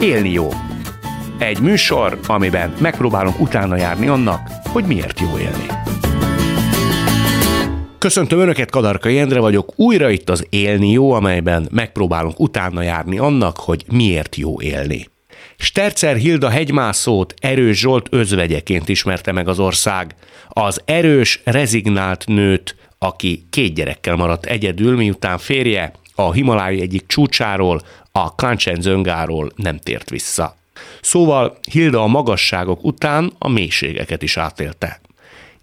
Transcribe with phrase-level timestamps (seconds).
[0.00, 0.48] Élni jó.
[1.38, 4.40] Egy műsor, amiben megpróbálunk utána járni annak,
[4.72, 5.66] hogy miért jó élni.
[7.98, 13.56] Köszöntöm Önöket, Kadarka Jendre vagyok, újra itt az Élni jó, amelyben megpróbálunk utána járni annak,
[13.56, 15.08] hogy miért jó élni.
[15.58, 20.14] Stercer Hilda hegymászót Erős Zsolt özvegyeként ismerte meg az ország.
[20.48, 27.80] Az erős, rezignált nőt, aki két gyerekkel maradt egyedül, miután férje a Himalái egyik csúcsáról,
[28.16, 30.56] a Kanchenjungáról nem tért vissza.
[31.00, 35.00] Szóval Hilda a magasságok után a mélységeket is átélte.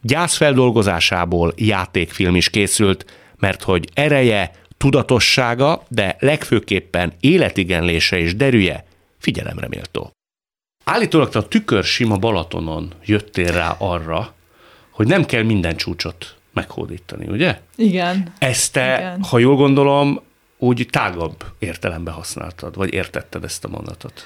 [0.01, 3.05] Gyászfeldolgozásából játékfilm is készült,
[3.37, 8.85] mert hogy ereje, tudatossága, de legfőképpen életigenlése és derűje
[9.19, 10.11] figyelemre méltó.
[10.83, 14.33] Állítólag a tükör sima Balatonon jöttél rá arra,
[14.89, 17.59] hogy nem kell minden csúcsot meghódítani, ugye?
[17.75, 18.33] Igen.
[18.39, 19.23] Ezt te, Igen.
[19.23, 20.21] ha jól gondolom,
[20.63, 24.25] úgy tágabb értelemben használtad, vagy értetted ezt a mondatot.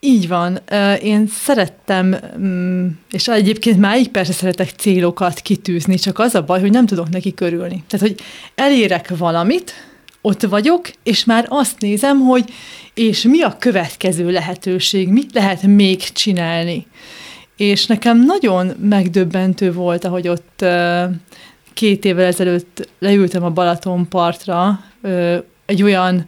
[0.00, 0.60] Így van.
[1.02, 6.70] Én szerettem, mm, és egyébként máig persze szeretek célokat kitűzni, csak az a baj, hogy
[6.70, 7.84] nem tudok neki körülni.
[7.86, 8.20] Tehát, hogy
[8.54, 9.72] elérek valamit,
[10.20, 12.44] ott vagyok, és már azt nézem, hogy
[12.94, 16.86] és mi a következő lehetőség, mit lehet még csinálni.
[17.56, 20.64] És nekem nagyon megdöbbentő volt, ahogy ott
[21.74, 24.80] két évvel ezelőtt leültem a Balaton partra,
[25.68, 26.26] egy olyan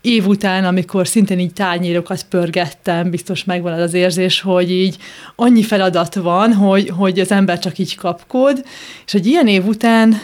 [0.00, 4.96] év után, amikor szintén így tányérokat pörgettem, biztos megvan az érzés, hogy így
[5.36, 8.64] annyi feladat van, hogy, hogy az ember csak így kapkod,
[9.06, 10.14] és egy ilyen év után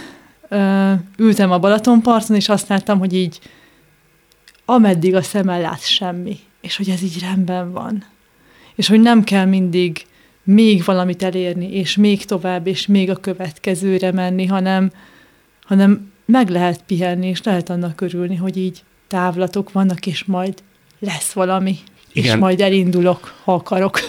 [0.49, 3.39] ö, ültem a Balatonparton, és azt láttam, hogy így
[4.65, 8.05] ameddig a szemmel lát semmi, és hogy ez így rendben van.
[8.75, 10.07] És hogy nem kell mindig
[10.45, 14.91] még valamit elérni, és még tovább, és még a következőre menni, hanem,
[15.63, 20.55] hanem meg lehet pihenni, és lehet annak örülni, hogy így távlatok vannak, és majd
[20.99, 21.79] lesz valami,
[22.13, 22.35] Igen.
[22.35, 24.01] és majd elindulok, ha akarok.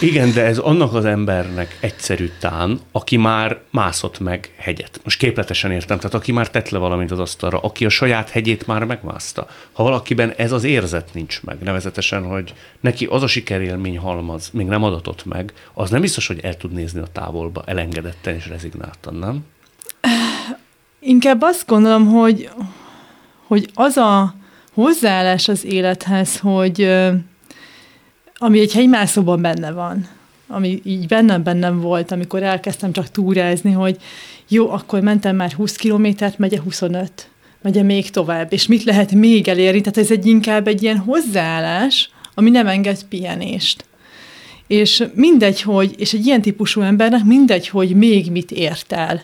[0.00, 5.00] Igen, de ez annak az embernek egyszerű tán, aki már mászott meg hegyet.
[5.04, 8.66] Most képletesen értem, tehát aki már tett le valamit az asztalra, aki a saját hegyét
[8.66, 9.46] már megmászta.
[9.72, 14.66] Ha valakiben ez az érzet nincs meg, nevezetesen, hogy neki az a sikerélmény halmaz még
[14.66, 19.14] nem adatott meg, az nem biztos, hogy el tud nézni a távolba elengedetten és rezignáltan,
[19.14, 19.44] nem?
[21.00, 22.50] Inkább azt gondolom, hogy,
[23.46, 24.34] hogy az a
[24.72, 26.90] hozzáállás az élethez, hogy
[28.34, 30.08] ami egy hegymászóban benne van,
[30.46, 33.96] ami így bennem bennem volt, amikor elkezdtem csak túrázni, hogy
[34.48, 37.28] jó, akkor mentem már 20 kilométert, megye 25,
[37.62, 42.10] megye még tovább, és mit lehet még elérni, tehát ez egy inkább egy ilyen hozzáállás,
[42.34, 43.84] ami nem enged pihenést.
[44.66, 49.22] És mindegy, hogy, és egy ilyen típusú embernek mindegy, hogy még mit ért el.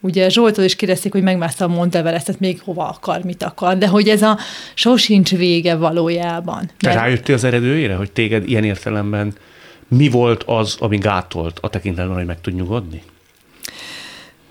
[0.00, 4.08] Ugye Zsoltól is kérdezték, hogy megmászta a Monteverestet, még hova akar, mit akar, de hogy
[4.08, 4.38] ez a
[4.74, 6.70] sosincs vége valójában.
[6.82, 9.34] Mert- rájöttél az eredőjére, hogy téged ilyen értelemben
[9.88, 13.02] mi volt az, ami gátolt a tekintetben, hogy meg tud nyugodni?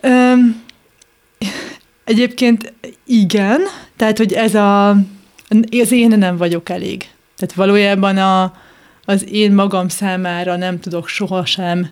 [0.02, 0.64] Öm,
[2.04, 2.74] egyébként
[3.06, 3.62] igen,
[3.96, 4.90] tehát, hogy ez a,
[5.82, 7.10] az én nem vagyok elég.
[7.38, 8.54] Tehát valójában a,
[9.06, 11.90] az én magam számára nem tudok sohasem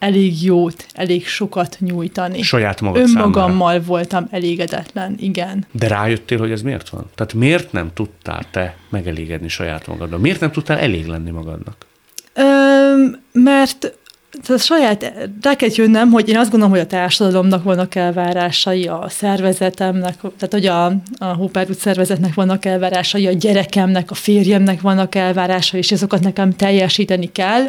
[0.00, 2.42] elég jót, elég sokat nyújtani.
[2.42, 3.24] Saját magad számára.
[3.24, 5.66] Önmagammal voltam elégedetlen, igen.
[5.72, 7.10] De rájöttél, hogy ez miért van?
[7.14, 10.20] Tehát miért nem tudtál te megelégedni saját magadnak?
[10.20, 11.86] Miért nem tudtál elég lenni magadnak?
[12.34, 13.94] Öm, mert
[14.30, 15.12] tehát a saját,
[15.42, 20.50] rá kell jönnöm, hogy én azt gondolom, hogy a társadalomnak vannak elvárásai, a szervezetemnek, tehát
[20.50, 20.84] hogy a,
[21.18, 27.32] a Hópárút szervezetnek vannak elvárásai, a gyerekemnek, a férjemnek vannak elvárásai, és azokat nekem teljesíteni
[27.32, 27.62] kell,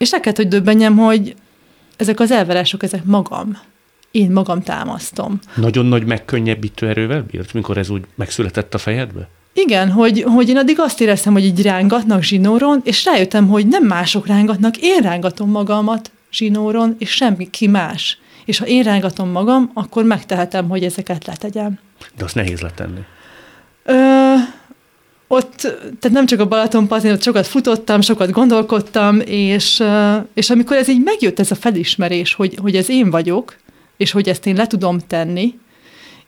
[0.00, 1.34] és neked, hogy döbbenjem, hogy
[1.96, 3.58] ezek az elvárások, ezek magam.
[4.10, 5.38] Én magam támasztom.
[5.54, 9.28] Nagyon nagy megkönnyebbítő erővel bírt, mikor ez úgy megszületett a fejedbe?
[9.52, 13.84] Igen, hogy, hogy én addig azt éreztem, hogy így rángatnak zsinóron, és rájöttem, hogy nem
[13.84, 18.18] mások rángatnak, én rángatom magamat zsinóron, és semmi ki más.
[18.44, 21.78] És ha én rángatom magam, akkor megtehetem, hogy ezeket letegyem.
[22.16, 23.00] De azt nehéz letenni.
[23.84, 24.34] Ö,
[25.32, 25.56] ott,
[25.98, 30.88] tehát nem csak a Balatonparton, ott sokat futottam, sokat gondolkodtam, és, ö, és amikor ez
[30.88, 33.56] így megjött ez a felismerés, hogy, hogy ez én vagyok,
[33.96, 35.58] és hogy ezt én le tudom tenni,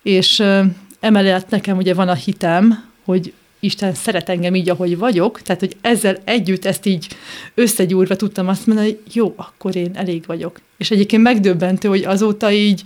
[0.02, 0.62] és ö,
[1.00, 5.76] emellett nekem ugye van a hitem, hogy Isten szeret engem így, ahogy vagyok, tehát hogy
[5.80, 7.06] ezzel együtt ezt így
[7.54, 10.60] összegyúrva tudtam azt mondani, hogy jó, akkor én elég vagyok.
[10.76, 12.82] És egyébként megdöbbentő, hogy azóta így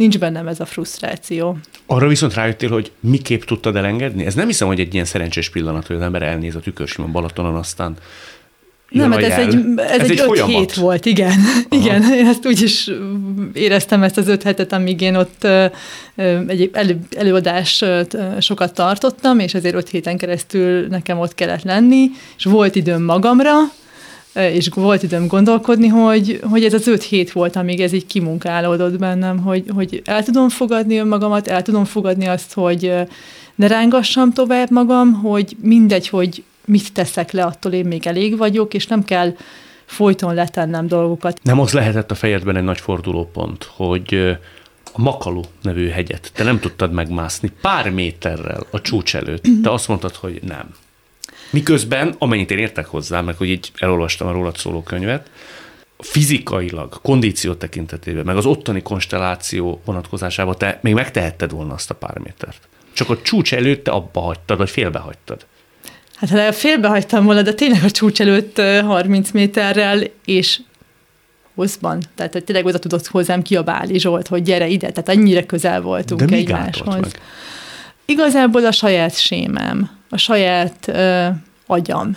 [0.00, 1.58] nincs bennem ez a frusztráció.
[1.86, 4.24] Arra viszont rájöttél, hogy miképp tudtad elengedni?
[4.26, 7.54] Ez nem hiszem, hogy egy ilyen szerencsés pillanat, hogy az ember elnéz a tükörsima Balatonon,
[7.54, 7.96] aztán
[8.88, 11.38] Nem, mert ez egy, ez, ez egy, egy öt hét volt, igen.
[11.68, 11.82] Aha.
[11.82, 12.90] Igen, én ezt úgy is
[13.52, 15.46] éreztem ezt az öt hetet, amíg én ott
[16.46, 17.86] egy elő, előadást
[18.38, 23.54] sokat tartottam, és ezért öt héten keresztül nekem ott kellett lenni, és volt időm magamra,
[24.34, 28.98] és volt időm gondolkodni, hogy, hogy ez az öt hét volt, amíg ez így kimunkálódott
[28.98, 32.92] bennem, hogy, hogy el tudom fogadni önmagamat, el tudom fogadni azt, hogy
[33.54, 38.74] ne rángassam tovább magam, hogy mindegy, hogy mit teszek le, attól én még elég vagyok,
[38.74, 39.34] és nem kell
[39.84, 41.40] folyton letennem dolgokat.
[41.42, 44.38] Nem az lehetett a fejedben egy nagy fordulópont, hogy
[44.92, 49.44] a Makaló nevű hegyet te nem tudtad megmászni pár méterrel a csúcs előtt.
[49.62, 50.68] Te azt mondtad, hogy nem.
[51.50, 55.30] Miközben, amennyit én értek hozzá, meg hogy így elolvastam a rólad szóló könyvet,
[55.98, 62.18] fizikailag, kondíció tekintetében, meg az ottani konstelláció vonatkozásában te még megtehetted volna azt a pár
[62.18, 62.68] métert.
[62.92, 65.46] Csak a csúcs előtt te abba hagytad, vagy félbe hagytad.
[66.14, 70.60] Hát ha félbehagytam volna, de tényleg a csúcs előtt 30 méterrel, és
[71.54, 72.02] hosszban.
[72.14, 76.22] Tehát hogy tényleg oda tudott hozzám kiabálni Zsolt, hogy gyere ide, tehát annyira közel voltunk
[76.22, 77.00] de egymáshoz.
[77.00, 77.20] Meg?
[78.10, 81.26] Igazából a saját sémem, a saját ö,
[81.66, 82.16] agyam.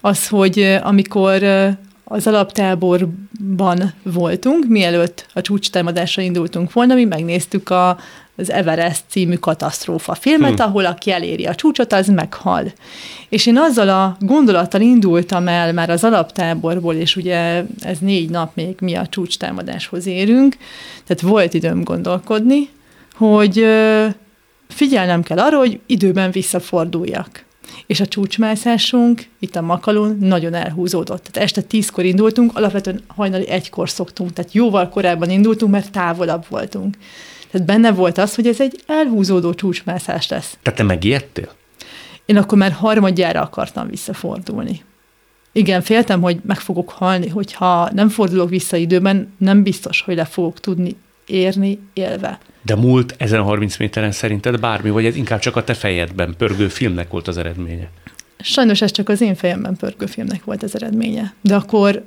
[0.00, 1.42] Az, hogy amikor
[2.04, 7.98] az alaptáborban voltunk, mielőtt a csúcstámadásra indultunk volna, mi megnéztük a,
[8.36, 10.68] az Everest című katasztrófa filmet, hmm.
[10.68, 12.72] ahol aki eléri a csúcsot, az meghal.
[13.28, 18.54] És én azzal a gondolattal indultam el már az alaptáborból, és ugye ez négy nap
[18.54, 20.56] még mi a csúcstámadáshoz érünk,
[21.06, 22.68] tehát volt időm gondolkodni,
[23.14, 23.66] hogy
[24.76, 27.44] figyelnem kell arra, hogy időben visszaforduljak.
[27.86, 31.22] És a csúcsmászásunk itt a Makalon nagyon elhúzódott.
[31.24, 36.96] Tehát este tízkor indultunk, alapvetően hajnali egykor szoktunk, tehát jóval korábban indultunk, mert távolabb voltunk.
[37.50, 40.58] Tehát benne volt az, hogy ez egy elhúzódó csúcsmászás lesz.
[40.62, 41.48] Tehát te megijedtél?
[42.24, 44.82] Én akkor már harmadjára akartam visszafordulni.
[45.52, 50.24] Igen, féltem, hogy meg fogok halni, hogyha nem fordulok vissza időben, nem biztos, hogy le
[50.24, 50.96] fogok tudni
[51.26, 52.38] érni élve.
[52.66, 56.34] De múlt ezen a 30 méteren szerinted bármi, vagy ez inkább csak a te fejedben
[56.38, 57.90] pörgő filmnek volt az eredménye?
[58.38, 61.34] Sajnos ez csak az én fejemben pörgő filmnek volt az eredménye.
[61.40, 62.04] De akkor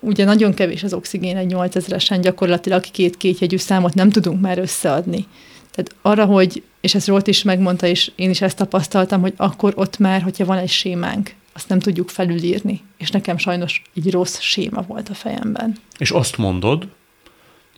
[0.00, 5.26] ugye nagyon kevés az oxigén egy 8000-esen, gyakorlatilag két kétjegyű számot nem tudunk már összeadni.
[5.70, 9.72] Tehát arra, hogy, és ezt Rolt is megmondta, és én is ezt tapasztaltam, hogy akkor
[9.76, 12.80] ott már, hogyha van egy sémánk, azt nem tudjuk felülírni.
[12.98, 15.76] És nekem sajnos egy rossz séma volt a fejemben.
[15.98, 16.88] És azt mondod,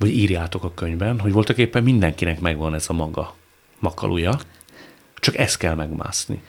[0.00, 3.34] vagy írjátok a könyvben, hogy voltak éppen mindenkinek megvan ez a maga
[3.78, 4.38] makalúja,
[5.18, 6.42] csak ezt kell megmászni.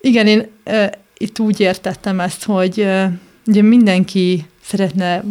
[0.00, 3.12] Igen, én e, itt úgy értettem ezt, hogy e,
[3.46, 5.24] ugye mindenki szeretne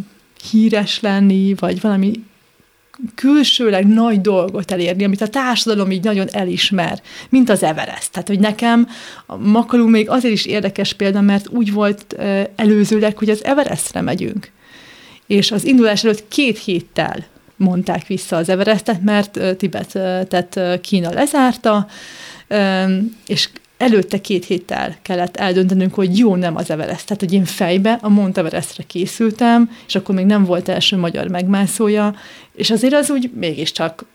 [0.51, 2.23] híres lenni, vagy valami
[3.15, 8.11] külsőleg nagy dolgot elérni, amit a társadalom így nagyon elismer, mint az Everest.
[8.11, 8.87] Tehát, hogy nekem
[9.25, 12.15] a Makalú még azért is érdekes példa, mert úgy volt
[12.55, 14.51] előzőleg, hogy az Everestre megyünk.
[15.27, 17.25] És az indulás előtt két héttel
[17.61, 21.87] mondták vissza az Everestet, mert Tibetet Kína lezárta,
[23.27, 27.05] és előtte két héttel kellett eldöntenünk, hogy jó, nem az Everest.
[27.07, 31.27] Tehát, hogy én fejbe a Mount Everestre készültem, és akkor még nem volt első magyar
[31.27, 32.15] megmászója,
[32.53, 34.05] és azért az úgy mégiscsak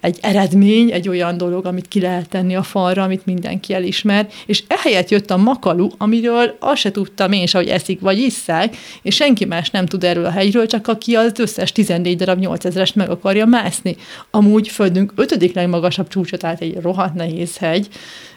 [0.00, 4.62] egy eredmény, egy olyan dolog, amit ki lehet tenni a falra, amit mindenki elismer, és
[4.66, 9.14] ehelyett jött a makalu, amiről azt se tudtam én se, hogy eszik vagy isszák, és
[9.14, 13.10] senki más nem tud erről a hegyről, csak aki az összes 14 darab 8000-est meg
[13.10, 13.96] akarja mászni.
[14.30, 17.88] Amúgy földünk ötödik legmagasabb csúcsa, tehát egy rohadt nehéz hegy,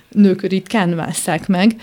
[0.10, 1.76] nők ritkán másszák meg,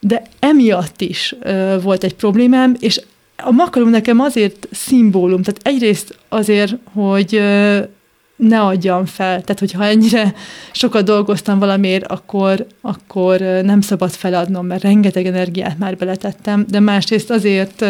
[0.00, 3.00] de emiatt is ö, volt egy problémám, és
[3.36, 7.80] a makalu nekem azért szimbólum, tehát egyrészt azért, hogy ö,
[8.40, 9.40] ne adjam fel.
[9.40, 10.34] Tehát, hogyha ennyire
[10.72, 17.30] sokat dolgoztam valamiért, akkor, akkor nem szabad feladnom, mert rengeteg energiát már beletettem, de másrészt
[17.30, 17.84] azért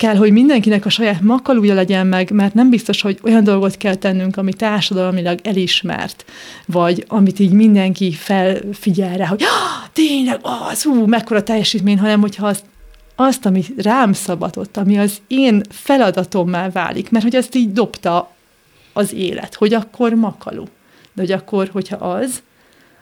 [0.00, 3.94] kell, hogy mindenkinek a saját makalúja legyen meg, mert nem biztos, hogy olyan dolgot kell
[3.94, 6.24] tennünk, ami társadalmilag elismert,
[6.66, 9.42] vagy amit így mindenki felfigyel rá, hogy
[9.92, 10.38] tényleg
[10.70, 12.64] az, ú, mekkora teljesítmény, hanem hogyha azt,
[13.16, 18.30] azt, ami rám szabadott, ami az én feladatommá válik, mert hogy ezt így dobta
[18.92, 20.64] az élet, hogy akkor makalú.
[21.12, 22.42] De hogy akkor, hogyha az,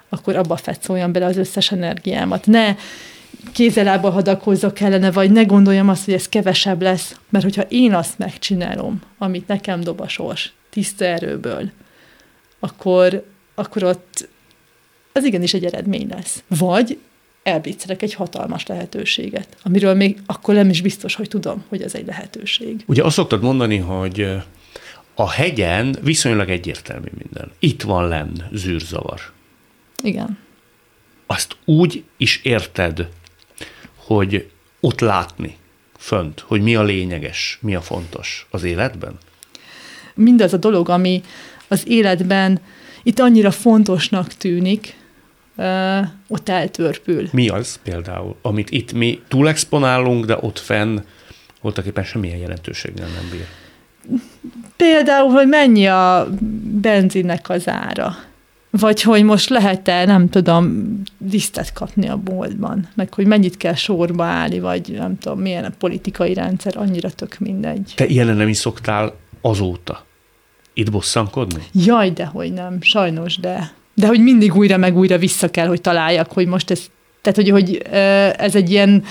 [0.08, 2.46] akkor abba fetszoljam bele az összes energiámat.
[2.46, 2.76] Ne
[3.52, 8.18] kézelába hadakozzak kellene, vagy ne gondoljam azt, hogy ez kevesebb lesz, mert hogyha én azt
[8.18, 11.70] megcsinálom, amit nekem dob a sors, tiszta erőből,
[12.58, 14.28] akkor, akkor ott
[15.12, 16.42] az igenis egy eredmény lesz.
[16.58, 16.98] Vagy
[17.42, 22.06] elbiccelek egy hatalmas lehetőséget, amiről még akkor nem is biztos, hogy tudom, hogy ez egy
[22.06, 22.84] lehetőség.
[22.86, 24.26] Ugye azt szoktad mondani, hogy
[25.20, 27.50] a hegyen viszonylag egyértelmű minden.
[27.58, 29.20] Itt van lenn zűrzavar.
[30.02, 30.38] Igen.
[31.26, 33.08] Azt úgy is érted,
[33.96, 35.56] hogy ott látni,
[35.96, 39.18] fönt, hogy mi a lényeges, mi a fontos az életben?
[40.14, 41.22] Mindaz a dolog, ami
[41.68, 42.60] az életben
[43.02, 44.96] itt annyira fontosnak tűnik,
[45.56, 47.28] uh, ott eltörpül.
[47.32, 50.98] Mi az például, amit itt mi túlexponálunk, de ott fenn
[51.60, 53.46] voltak éppen semmilyen jelentőséggel nem bír?
[54.84, 56.28] Például, hogy mennyi a
[56.80, 58.16] benzinnek az ára.
[58.70, 60.92] Vagy hogy most lehet-e, nem tudom,
[61.30, 65.72] lisztet kapni a boltban, meg hogy mennyit kell sorba állni, vagy nem tudom, milyen a
[65.78, 67.92] politikai rendszer, annyira tök mindegy.
[67.96, 70.06] Te ilyen nem is szoktál azóta
[70.74, 71.62] itt bosszankodni?
[71.72, 73.72] Jaj, de hogy nem, sajnos, de.
[73.94, 76.90] De hogy mindig újra meg újra vissza kell, hogy találjak, hogy most ez,
[77.22, 77.82] tehát hogy, hogy
[78.38, 79.04] ez egy ilyen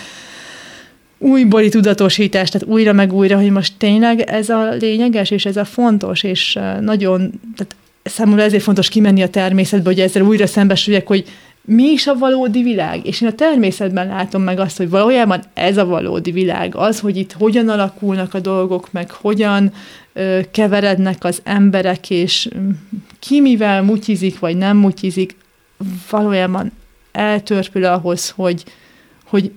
[1.17, 5.65] újbóli tudatosítás, tehát újra meg újra, hogy most tényleg ez a lényeges, és ez a
[5.65, 11.25] fontos, és nagyon, tehát számomra ezért fontos kimenni a természetbe, hogy ezzel újra szembesüljek, hogy
[11.61, 13.05] mi is a valódi világ.
[13.05, 16.75] És én a természetben látom meg azt, hogy valójában ez a valódi világ.
[16.75, 19.71] Az, hogy itt hogyan alakulnak a dolgok, meg hogyan
[20.13, 22.49] ö, keverednek az emberek, és
[23.19, 25.35] ki mivel mutyizik, vagy nem mutyizik,
[26.09, 26.71] valójában
[27.11, 28.63] eltörpül ahhoz, hogy,
[29.25, 29.51] hogy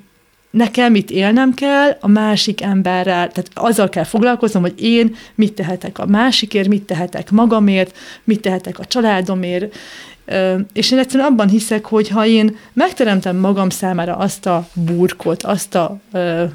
[0.50, 5.98] nekem itt élnem kell, a másik emberrel, tehát azzal kell foglalkoznom, hogy én mit tehetek
[5.98, 9.74] a másikért, mit tehetek magamért, mit tehetek a családomért,
[10.72, 15.74] és én egyszerűen abban hiszek, hogy ha én megteremtem magam számára azt a burkot, azt
[15.74, 15.98] a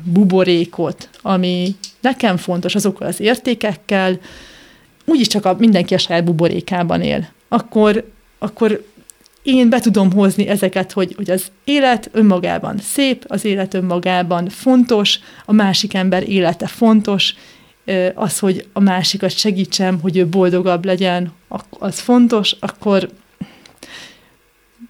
[0.03, 4.19] buborékot, ami nekem fontos azokkal az értékekkel,
[5.05, 8.85] úgyis csak a, mindenki a saját buborékában él, akkor, akkor
[9.45, 15.19] én be tudom hozni ezeket, hogy, hogy az élet önmagában szép, az élet önmagában fontos,
[15.45, 17.33] a másik ember élete fontos,
[18.13, 21.31] az, hogy a másikat segítsem, hogy ő boldogabb legyen,
[21.69, 23.09] az fontos, akkor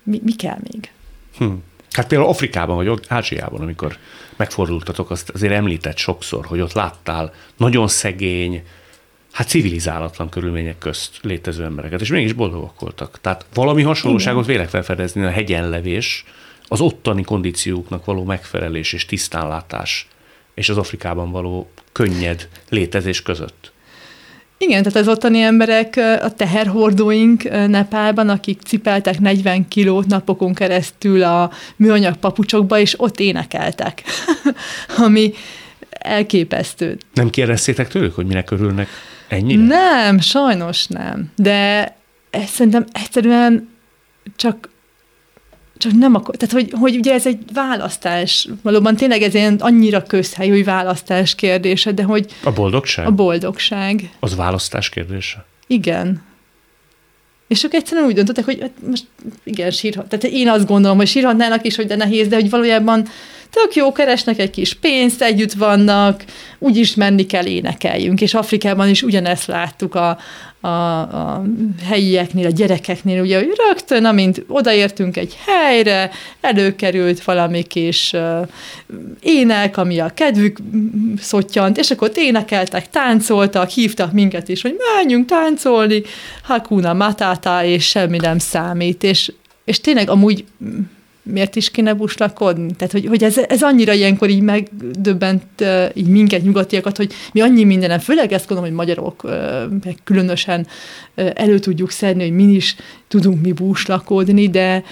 [0.03, 0.91] mi, mi kell még?
[1.37, 1.51] Hm.
[1.91, 3.97] Hát például Afrikában, vagy Ázsiában, amikor
[4.35, 8.63] megfordultatok, azt azért említett sokszor, hogy ott láttál nagyon szegény,
[9.35, 13.17] hát civilizálatlan körülmények közt létező embereket, és mégis boldogok voltak.
[13.21, 16.25] Tehát valami hasonlóságot vélek felfedezni a hegyenlevés,
[16.67, 20.07] az ottani kondícióknak való megfelelés és tisztánlátás,
[20.53, 23.71] és az Afrikában való könnyed létezés között.
[24.57, 31.51] Igen, tehát az ottani emberek, a teherhordóink Nepálban, akik cipeltek 40 kilót napokon keresztül a
[31.75, 34.03] műanyag papucsokba, és ott énekeltek,
[35.05, 35.33] ami
[35.89, 36.97] elképesztő.
[37.13, 38.87] Nem kérdeztétek tőlük, hogy minek örülnek
[39.27, 39.61] ennyire?
[39.61, 41.31] Nem, sajnos nem.
[41.35, 41.83] De
[42.29, 43.69] ez szerintem egyszerűen
[44.35, 44.69] csak
[45.77, 50.03] csak nem akar, tehát hogy, hogy ugye ez egy választás, valóban tényleg ez ilyen annyira
[50.03, 52.25] közhely, hogy választás kérdése, de hogy...
[52.43, 53.05] A boldogság?
[53.05, 54.09] A boldogság.
[54.19, 55.45] Az választás kérdése?
[55.67, 56.21] Igen.
[57.47, 59.05] És ők egyszerűen úgy döntöttek, hogy hát most
[59.43, 60.07] igen, sírhat.
[60.09, 63.07] Tehát én azt gondolom, hogy sírhatnának is, hogy de nehéz, de hogy valójában
[63.61, 66.23] tök jó, keresnek egy kis pénzt, együtt vannak,
[66.59, 68.21] úgyis menni kell, énekeljünk.
[68.21, 70.17] És Afrikában is ugyanezt láttuk a,
[70.59, 71.43] a, a
[71.83, 78.47] helyieknél, a gyerekeknél, ugye, hogy rögtön, amint odaértünk egy helyre, előkerült valami kis uh,
[79.19, 80.57] ének, ami a kedvük
[81.17, 86.01] szottyant, és akkor ott énekeltek, táncoltak, hívtak minket is, hogy menjünk táncolni,
[86.43, 89.31] Hakuna Matata, és semmi nem számít, és,
[89.65, 90.45] és tényleg amúgy
[91.25, 92.73] miért is kéne buslakodni?
[92.75, 97.63] Tehát, hogy, hogy ez, ez annyira ilyenkor így megdöbbent így minket, nyugatiakat, hogy mi annyi
[97.63, 99.23] mindenem, főleg ezt gondolom, hogy magyarok
[99.83, 100.67] meg különösen
[101.15, 102.75] elő tudjuk szedni, hogy mi is
[103.07, 104.83] tudunk mi búslakodni, de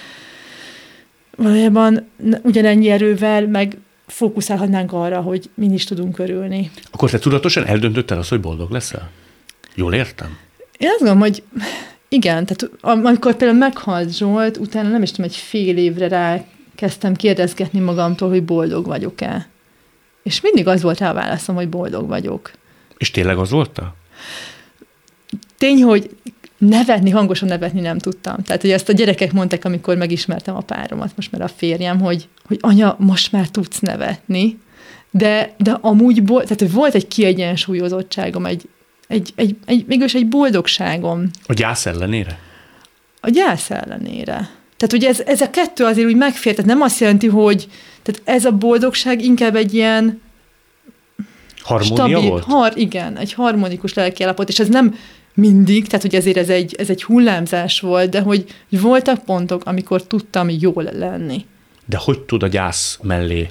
[1.36, 2.08] valójában
[2.42, 3.76] ugyanennyi erővel meg
[4.06, 6.70] fókuszálhatnánk arra, hogy mi is tudunk örülni.
[6.90, 9.10] Akkor te tudatosan eldöntötted azt, hogy boldog leszel?
[9.74, 10.36] Jól értem?
[10.78, 11.42] Én azt gondolom, hogy
[12.14, 16.44] igen, tehát amikor például meghalt Zsolt, utána nem is tudom, egy fél évre rá
[16.74, 19.48] kezdtem kérdezgetni magamtól, hogy boldog vagyok-e.
[20.22, 22.50] És mindig az volt rá a válaszom, hogy boldog vagyok.
[22.96, 23.80] És tényleg az volt?
[25.58, 26.16] Tény, hogy
[26.58, 28.42] nevetni, hangosan nevetni nem tudtam.
[28.42, 32.28] Tehát, hogy ezt a gyerekek mondták, amikor megismertem a páromat, most már a férjem, hogy,
[32.46, 34.58] hogy anya, most már tudsz nevetni,
[35.10, 38.68] de, de amúgy, tehát volt egy kiegyensúlyozottságom, egy,
[39.08, 41.30] egy, egy, egy, mégis egy boldogságom.
[41.46, 42.38] A gyász ellenére?
[43.20, 44.50] A gyász ellenére.
[44.76, 47.68] Tehát ugye ez, ez a kettő azért úgy megfér, tehát nem azt jelenti, hogy
[48.02, 50.22] tehát ez a boldogság inkább egy ilyen
[51.62, 52.44] Harmónia stabil, volt?
[52.44, 54.94] Har, igen, egy harmonikus lelkiállapot, és ez nem
[55.34, 60.02] mindig, tehát hogy ezért ez egy, ez egy hullámzás volt, de hogy voltak pontok, amikor
[60.02, 61.46] tudtam jól lenni.
[61.86, 63.50] De hogy tud a gyász mellé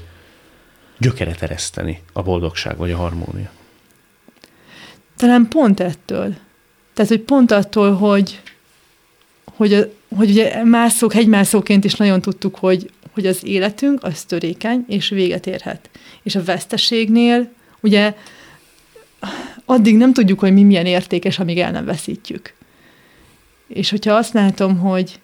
[0.97, 3.49] gyökeret ereszteni a boldogság vagy a harmónia?
[5.23, 6.35] Talán pont ettől.
[6.93, 8.41] Tehát, hogy pont attól, hogy,
[9.55, 15.09] hogy, hogy ugye mászók, hegymászóként is nagyon tudtuk, hogy, hogy az életünk az törékeny és
[15.09, 15.89] véget érhet.
[16.23, 17.51] És a veszteségnél
[17.81, 18.15] ugye
[19.65, 22.53] addig nem tudjuk, hogy mi milyen értékes, amíg el nem veszítjük.
[23.67, 25.19] És hogyha azt látom, hogy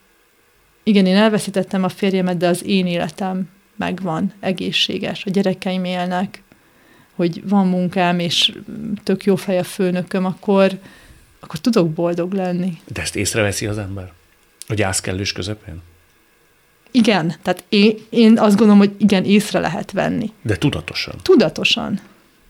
[0.84, 6.44] igen, én elveszítettem a férjemet, de az én életem megvan, egészséges, a gyerekeim élnek,
[7.20, 8.52] hogy van munkám, és
[9.04, 10.72] tök jó fej a főnököm, akkor,
[11.40, 12.82] akkor tudok boldog lenni.
[12.94, 14.12] De ezt észreveszi az ember?
[14.68, 15.82] A gyász kellős közepén?
[16.92, 20.32] Igen, tehát én, én azt gondolom, hogy igen, észre lehet venni.
[20.42, 21.16] De tudatosan?
[21.22, 22.00] Tudatosan.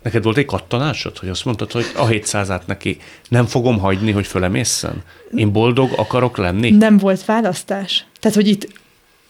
[0.03, 2.97] Neked volt egy kattanásod, hogy azt mondtad, hogy a 700-át neki
[3.29, 5.03] nem fogom hagyni, hogy fölemészen?
[5.35, 6.71] Én boldog akarok lenni?
[6.71, 8.05] Nem volt választás.
[8.19, 8.67] Tehát, hogy itt,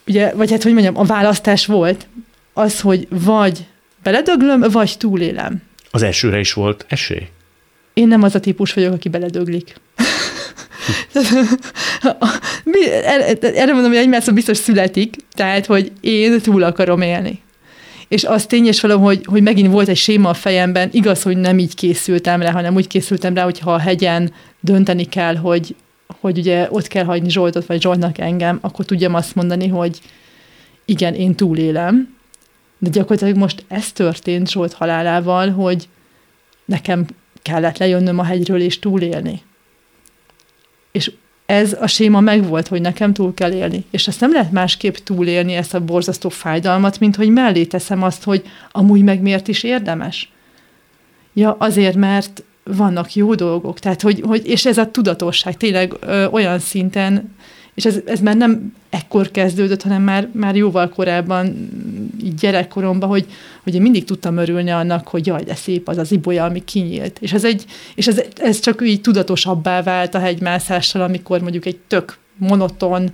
[0.08, 2.08] ugye, vagy hát, hogy mondjam, a választás volt
[2.54, 3.68] az, hogy vagy
[4.04, 5.62] beledöglöm, vagy túlélem.
[5.92, 7.28] Az elsőre is volt esély?
[7.94, 9.76] Én nem az a típus vagyok, aki beledöglik.
[13.42, 17.42] Erre mondom, hogy egymásra biztos születik, tehát, hogy én túl akarom élni.
[18.08, 21.60] És az tényes való, hogy, hogy megint volt egy séma a fejemben, igaz, hogy nem
[21.60, 25.76] így készültem rá, hanem úgy készültem rá, hogyha a hegyen dönteni kell, hogy,
[26.20, 30.00] hogy ugye ott kell hagyni Zsoltot, vagy Zsoltnak engem, akkor tudjam azt mondani, hogy
[30.86, 32.18] igen, én túlélem,
[32.80, 35.88] de gyakorlatilag most ez történt Zsolt halálával, hogy
[36.66, 37.06] nekem
[37.42, 39.42] kellett lejönnöm a hegyről és túlélni.
[40.92, 41.12] És
[41.46, 43.86] ez a séma megvolt, hogy nekem túl kell élni.
[43.92, 48.24] És ezt nem lehet másképp túlélni, ezt a borzasztó fájdalmat, mint hogy mellé teszem azt,
[48.24, 50.32] hogy amúgy meg miért is érdemes.
[51.34, 53.80] Ja, azért, mert vannak jó dolgok.
[53.80, 57.36] Tehát, hogy, hogy és ez a tudatosság tényleg ö, olyan szinten
[57.80, 61.70] és ez, ez már nem ekkor kezdődött, hanem már, már jóval korábban,
[62.24, 63.26] így gyerekkoromban, hogy,
[63.64, 67.18] hogy én mindig tudtam örülni annak, hogy jaj, de szép az az ibolya, ami kinyílt.
[67.20, 71.78] És ez, egy, és ez, ez csak így tudatosabbá vált a hegymászással, amikor mondjuk egy
[71.88, 73.12] tök monoton,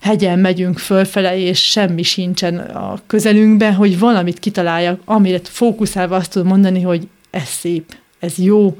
[0.00, 6.48] hegyen megyünk fölfele, és semmi sincsen a közelünkben, hogy valamit kitaláljak, amire fókuszálva azt tudom
[6.48, 8.78] mondani, hogy ez szép, ez jó,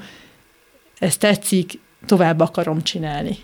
[0.98, 3.36] ez tetszik, tovább akarom csinálni.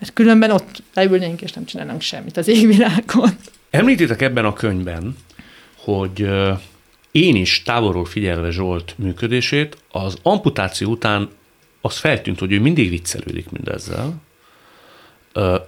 [0.00, 3.30] Mert különben ott leülnénk, és nem csinálnánk semmit az égvilágon.
[3.70, 5.16] Említitek ebben a könyvben,
[5.76, 6.28] hogy
[7.10, 11.28] én is távolról figyelve Zsolt működését, az amputáció után
[11.80, 14.14] az feltűnt, hogy ő mindig viccelődik mindezzel,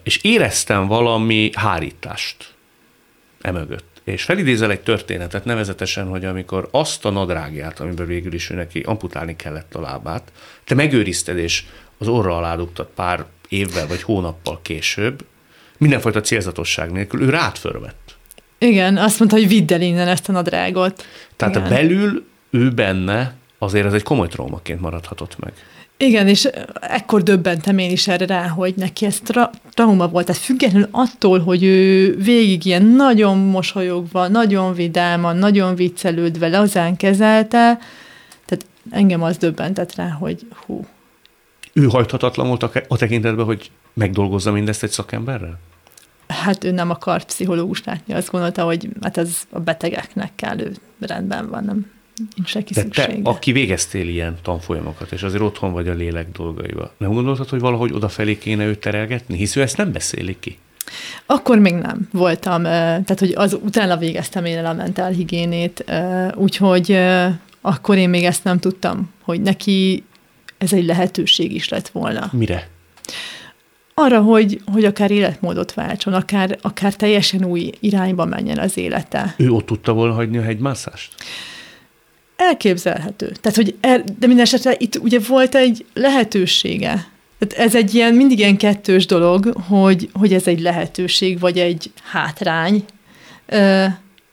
[0.02, 2.54] és éreztem valami hárítást
[3.40, 4.00] emögött.
[4.04, 8.80] És felidézel egy történetet, nevezetesen, hogy amikor azt a nadrágját, amiben végül is ő neki
[8.80, 10.32] amputálni kellett a lábát,
[10.64, 11.64] te megőrizted, és
[11.98, 12.58] az orra alá
[12.94, 15.24] pár évvel vagy hónappal később,
[15.78, 18.16] mindenfajta célzatosság nélkül, ő rád fölvett.
[18.58, 21.06] Igen, azt mondta, hogy vidd el innen ezt a nadrágot.
[21.36, 21.66] Tehát Igen.
[21.66, 25.52] a belül ő benne azért ez egy komoly traumaként maradhatott meg.
[25.96, 26.48] Igen, és
[26.80, 30.26] ekkor döbbentem én is erre rá, hogy neki ez tra- trauma volt.
[30.26, 37.78] Tehát függetlenül attól, hogy ő végig ilyen nagyon mosolyogva, nagyon vidáman, nagyon viccelődve lazán kezelte,
[38.44, 40.86] tehát engem az döbbentett rá, hogy hú,
[41.72, 45.58] ő hajthatatlan volt a tekintetben, hogy megdolgozza mindezt egy szakemberrel?
[46.26, 50.72] Hát ő nem akart pszichológus látni, azt gondolta, hogy hát ez a betegeknek kell, ő
[51.00, 51.90] rendben van, nem
[52.36, 56.92] nincs neki De te, aki végeztél ilyen tanfolyamokat, és azért otthon vagy a lélek dolgaival,
[56.96, 59.36] nem gondoltad, hogy valahogy odafelé kéne őt terelgetni?
[59.36, 60.58] Hisz ő ezt nem beszéli ki.
[61.26, 65.84] Akkor még nem voltam, tehát hogy az utána végeztem én el a mentálhigiénét,
[66.34, 66.98] úgyhogy
[67.60, 70.04] akkor én még ezt nem tudtam, hogy neki
[70.62, 72.30] ez egy lehetőség is lett volna.
[72.32, 72.68] Mire?
[73.94, 79.34] Arra, hogy, hogy akár életmódot váltson, akár, akár teljesen új irányba menjen az élete.
[79.36, 81.14] Ő ott tudta volna hagyni a hegymászást?
[82.36, 83.32] Elképzelhető.
[83.40, 87.10] Tehát, hogy er, de minden esetre itt ugye volt egy lehetősége.
[87.38, 91.90] Tehát ez egy ilyen, mindig ilyen kettős dolog, hogy, hogy ez egy lehetőség, vagy egy
[92.02, 92.84] hátrány,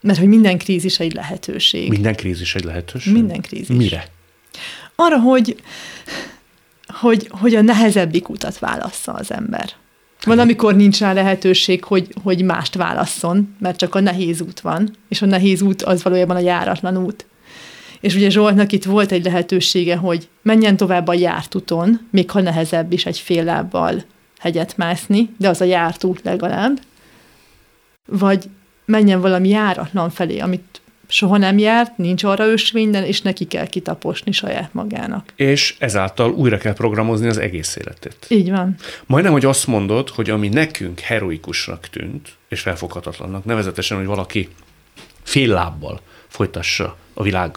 [0.02, 1.90] mert hogy minden krízis egy lehetőség.
[1.90, 3.14] Minden krízis egy lehetőség?
[3.14, 3.78] Minden krízis.
[3.78, 4.08] Mire?
[5.00, 5.62] Arra, hogy,
[6.88, 9.70] hogy, hogy a nehezebbik utat válassza az ember.
[10.24, 14.96] Van, amikor nincs rá lehetőség, hogy, hogy mást válasszon, mert csak a nehéz út van,
[15.10, 17.26] és a nehéz út az valójában a járatlan út.
[18.00, 22.42] És ugye Zsoltnak itt volt egy lehetősége, hogy menjen tovább a járt úton, még ha
[22.42, 24.04] nehezebb is egy fél lábbal
[24.40, 26.80] hegyet mászni, de az a járt út legalább,
[28.06, 28.46] vagy
[28.86, 30.79] menjen valami járatlan felé, amit
[31.10, 35.34] soha nem járt, nincs arra ösvényen, és neki kell kitaposni saját magának.
[35.36, 38.26] És ezáltal újra kell programozni az egész életét.
[38.28, 38.76] Így van.
[39.06, 44.50] Majdnem, hogy azt mondod, hogy ami nekünk heroikusnak tűnt, és felfoghatatlannak, nevezetesen, hogy valaki
[45.24, 47.56] fél lábbal folytassa a világ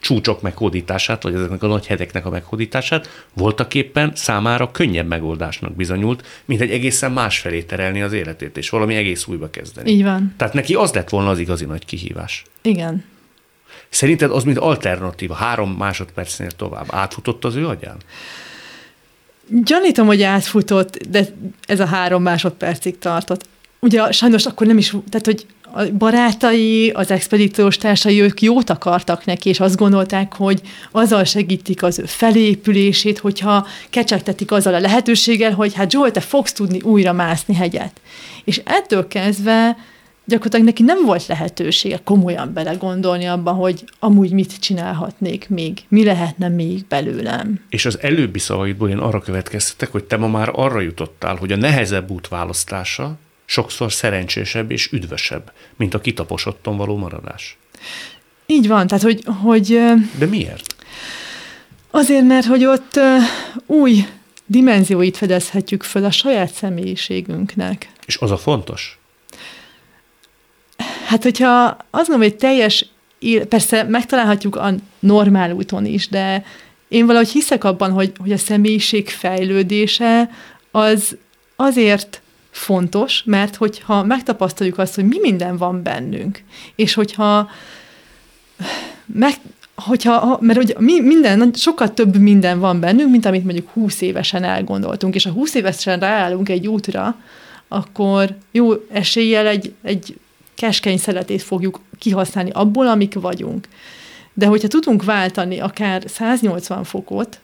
[0.00, 6.26] csúcsok meghódítását, vagy ezeknek a nagy heteknek a meghódítását voltak éppen számára könnyebb megoldásnak bizonyult,
[6.44, 9.90] mint egy egészen másfelé terelni az életét, és valami egész újba kezdeni.
[9.90, 10.34] Így van.
[10.36, 12.42] Tehát neki az lett volna az igazi nagy kihívás.
[12.62, 13.04] Igen.
[13.88, 17.96] Szerinted az, mint alternatíva, három másodpercnél tovább átfutott az ő agyán?
[19.64, 21.26] Gyanítom, hogy átfutott, de
[21.66, 23.46] ez a három másodpercig tartott.
[23.78, 29.24] Ugye sajnos akkor nem is, tehát hogy a barátai, az expedíciós társai, ők jót akartak
[29.24, 35.52] neki, és azt gondolták, hogy azzal segítik az ő felépülését, hogyha kecsegtetik azzal a lehetőséggel,
[35.52, 38.00] hogy hát Joel, te fogsz tudni újra mászni hegyet.
[38.44, 39.76] És ettől kezdve
[40.28, 46.48] gyakorlatilag neki nem volt lehetősége komolyan belegondolni abba, hogy amúgy mit csinálhatnék még, mi lehetne
[46.48, 47.60] még belőlem.
[47.68, 51.56] És az előbbi szavaidból én arra következtetek, hogy te ma már arra jutottál, hogy a
[51.56, 53.16] nehezebb út választása
[53.48, 57.56] sokszor szerencsésebb és üdvösebb, mint a kitaposotton való maradás.
[58.46, 59.22] Így van, tehát hogy...
[59.42, 59.66] hogy
[60.18, 60.74] De miért?
[61.90, 63.00] Azért, mert hogy ott
[63.66, 64.04] új
[64.46, 67.90] dimenzióit fedezhetjük föl a saját személyiségünknek.
[68.06, 68.98] És az a fontos?
[71.06, 72.86] Hát, hogyha azt mondom, hogy teljes,
[73.48, 76.44] persze megtalálhatjuk a normál úton is, de
[76.88, 80.30] én valahogy hiszek abban, hogy, hogy a személyiség fejlődése
[80.70, 81.16] az
[81.56, 86.42] azért fontos, mert hogyha megtapasztaljuk azt, hogy mi minden van bennünk,
[86.74, 87.50] és hogyha
[89.06, 89.34] meg,
[89.74, 94.44] hogyha, mert hogy mi, minden, sokkal több minden van bennünk, mint amit mondjuk 20 évesen
[94.44, 97.16] elgondoltunk, és ha 20 évesen ráállunk egy útra,
[97.68, 100.18] akkor jó eséllyel egy, egy
[100.54, 103.68] keskeny szeletét fogjuk kihasználni abból, amik vagyunk.
[104.34, 107.38] De hogyha tudunk váltani akár 180 fokot,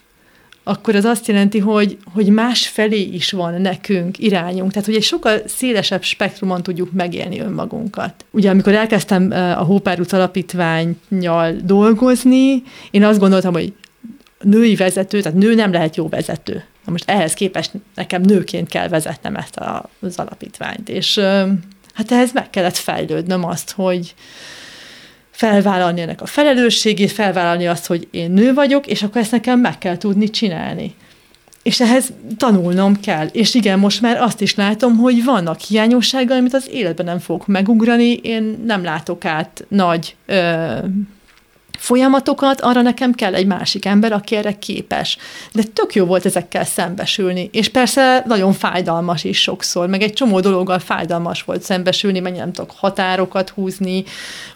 [0.65, 4.71] akkor az azt jelenti, hogy, hogy más felé is van nekünk irányunk.
[4.71, 8.25] Tehát, hogy egy sokkal szélesebb spektrumon tudjuk megélni önmagunkat.
[8.31, 13.73] Ugye, amikor elkezdtem a Hópárút Alapítványjal dolgozni, én azt gondoltam, hogy
[14.41, 16.65] női vezető, tehát nő nem lehet jó vezető.
[16.85, 19.61] Na most ehhez képest nekem nőként kell vezetnem ezt
[20.01, 20.89] az alapítványt.
[20.89, 21.19] És
[21.95, 24.15] hát ehhez meg kellett fejlődnöm azt, hogy,
[25.35, 29.79] felvállalni ennek a felelősségét, felvállalni azt, hogy én nő vagyok, és akkor ezt nekem meg
[29.79, 30.95] kell tudni csinálni.
[31.63, 33.27] És ehhez tanulnom kell.
[33.27, 37.47] És igen, most már azt is látom, hogy vannak hiányosságai, amit az életben nem fogok
[37.47, 40.77] megugrani, én nem látok át nagy ö,
[41.85, 45.19] folyamatokat, arra nekem kell egy másik ember, aki erre képes.
[45.53, 50.41] De tök jó volt ezekkel szembesülni, és persze nagyon fájdalmas is sokszor, meg egy csomó
[50.41, 54.05] dologgal fájdalmas volt szembesülni, mert nem tudok határokat húzni,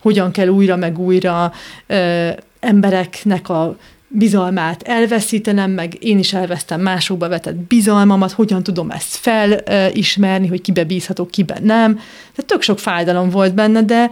[0.01, 1.53] hogyan kell újra meg újra
[1.87, 2.29] ö,
[2.61, 3.77] embereknek a
[4.09, 10.85] bizalmát elveszítenem, meg én is elvesztem másokba vetett bizalmamat, hogyan tudom ezt felismerni, hogy kibe
[10.85, 11.95] bízhatok, kibe nem.
[11.95, 14.11] Tehát tök sok fájdalom volt benne, de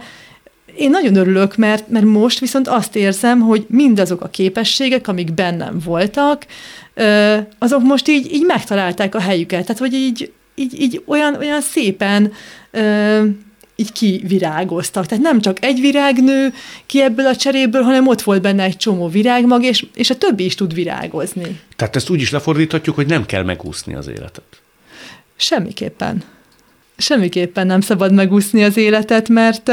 [0.77, 5.79] én nagyon örülök, mert, mert most viszont azt érzem, hogy mindazok a képességek, amik bennem
[5.85, 6.45] voltak,
[7.57, 9.61] azok most így, így megtalálták a helyüket.
[9.61, 12.31] Tehát, hogy így, így, így olyan, olyan szépen
[13.79, 15.05] így kivirágoztak.
[15.05, 16.53] Tehát nem csak egy virágnő
[16.85, 20.45] ki ebből a cseréből, hanem ott volt benne egy csomó virágmag, és, és a többi
[20.45, 21.59] is tud virágozni.
[21.75, 24.61] Tehát ezt úgy is lefordíthatjuk, hogy nem kell megúszni az életet.
[25.35, 26.23] Semmiképpen.
[26.97, 29.71] Semmiképpen nem szabad megúszni az életet, mert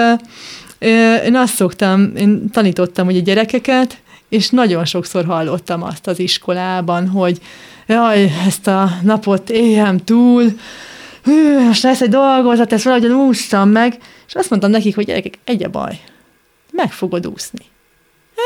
[1.24, 7.40] én azt szoktam, én tanítottam ugye gyerekeket, és nagyon sokszor hallottam azt az iskolában, hogy
[7.86, 10.44] jaj, ezt a napot éljem túl,
[11.24, 15.38] hű, most lesz egy dolgozat, ezt valahogyan úsztam meg, és azt mondtam nekik, hogy gyerekek,
[15.44, 16.00] egy a baj,
[16.72, 17.64] meg fogod úszni.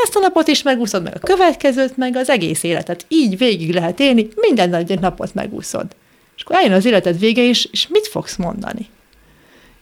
[0.05, 3.05] Ezt a napot is megúszod, meg a következőt, meg az egész életet.
[3.09, 5.87] Így végig lehet élni, minden egy napot megúszod.
[6.37, 8.87] És akkor eljön az életed vége is, és mit fogsz mondani?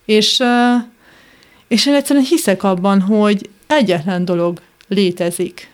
[0.04, 0.82] És uh,
[1.68, 5.70] és én egyszerűen hiszek abban, hogy egyetlen dolog létezik.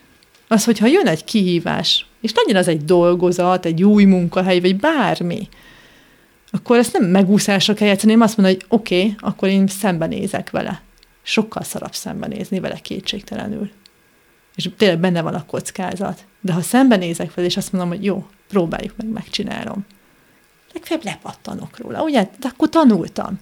[0.47, 5.49] Az, hogyha jön egy kihívás, és legyen az egy dolgozat, egy új munkahely, vagy bármi,
[6.51, 10.81] akkor ezt nem megúszásra kell játszani, azt mondom, hogy oké, okay, akkor én szembenézek vele.
[11.21, 13.69] Sokkal szarabb szembenézni vele kétségtelenül.
[14.55, 16.25] És tényleg benne van a kockázat.
[16.41, 19.85] De ha szembenézek vele, és azt mondom, hogy jó, próbáljuk meg, megcsinálom.
[20.73, 22.29] Legfeljebb lepattanok róla, ugye?
[22.39, 23.39] De akkor tanultam.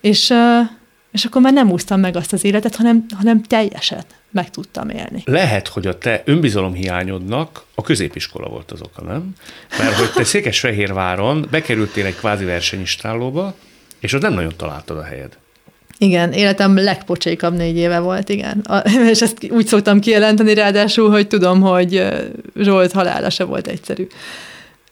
[0.00, 0.68] És uh,
[1.12, 5.22] és akkor már nem úsztam meg azt az életet, hanem, hanem teljeset meg tudtam élni.
[5.24, 9.34] Lehet, hogy a te önbizalomhiányodnak a középiskola volt az oka, nem?
[9.78, 13.54] Mert hogy te Székesfehérváron bekerültél egy kvázi versenyistállóba,
[14.00, 15.36] és ott nem nagyon találtad a helyed.
[15.98, 18.58] Igen, életem legpocsékabb négy éve volt, igen.
[18.58, 18.76] A,
[19.12, 22.06] és ezt úgy szoktam kijelenteni ráadásul, hogy tudom, hogy
[22.56, 24.06] Zsolt halála se volt egyszerű.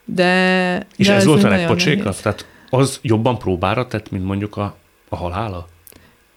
[0.05, 2.15] De, és de ez volt a legpocsékabb?
[2.21, 4.75] Tehát az jobban próbára tett, mint mondjuk a,
[5.09, 5.67] a halála?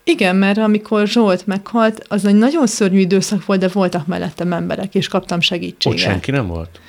[0.04, 4.94] Igen, mert amikor Zsolt meghalt, az egy nagyon szörnyű időszak volt, de voltak mellettem emberek,
[4.94, 5.98] és kaptam segítséget.
[5.98, 6.80] Ott senki nem volt?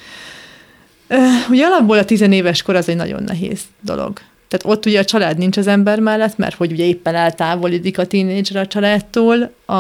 [1.50, 4.20] Ugye alapból a tizenéves kor az egy nagyon nehéz dolog.
[4.48, 8.06] Tehát ott ugye a család nincs az ember mellett, mert hogy ugye éppen eltávolidik a
[8.06, 9.74] tínédzser a családtól, a,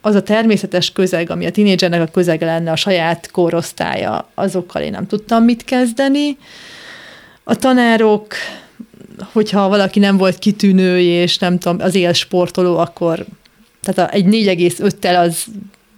[0.00, 4.90] az a természetes közeg, ami a tínédzsernek a közege lenne, a saját korosztálya, azokkal én
[4.90, 6.36] nem tudtam mit kezdeni.
[7.44, 8.34] A tanárok,
[9.32, 13.26] hogyha valaki nem volt kitűnő, és nem tudom, az élsportoló, akkor
[13.82, 15.44] tehát egy 4,5-tel az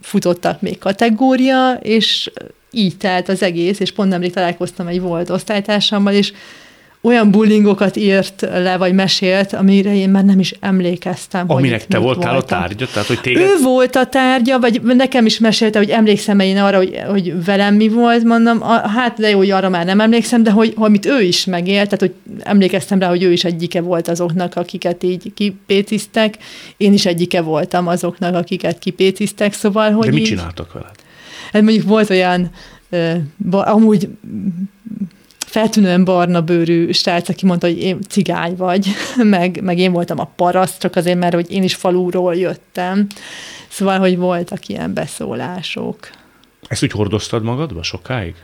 [0.02, 2.30] futottak még kategória, és
[2.70, 6.32] így telt az egész, és pont nemrég találkoztam egy volt osztálytársammal, és
[7.02, 11.44] olyan bullyingokat írt le, vagy mesélt, amire én már nem is emlékeztem.
[11.48, 12.58] Aminek te voltál voltam.
[12.58, 12.86] a tárgya?
[12.86, 13.42] Tehát, hogy téged...
[13.42, 17.74] Ő volt a tárgya, vagy nekem is mesélte, hogy emlékszem én arra, hogy, hogy velem
[17.74, 21.06] mi volt, mondom, a, hát de jó, hogy arra már nem emlékszem, de hogy, amit
[21.06, 25.32] ő is megélt, tehát hogy emlékeztem rá, hogy ő is egyike volt azoknak, akiket így
[25.34, 26.34] kipéciztek,
[26.76, 30.94] én is egyike voltam azoknak, akiket kipéciztek, szóval, hogy De mit így, csináltak veled?
[31.52, 32.50] Hát mondjuk volt olyan,
[33.50, 34.08] amúgy
[35.50, 38.86] feltűnően barna bőrű srác, aki mondta, hogy én cigány vagy,
[39.16, 43.06] meg, meg én voltam a paraszt, csak azért, mert hogy én is falúról jöttem.
[43.68, 46.10] Szóval, hogy voltak ilyen beszólások.
[46.68, 48.34] Ezt úgy hordoztad magadba sokáig?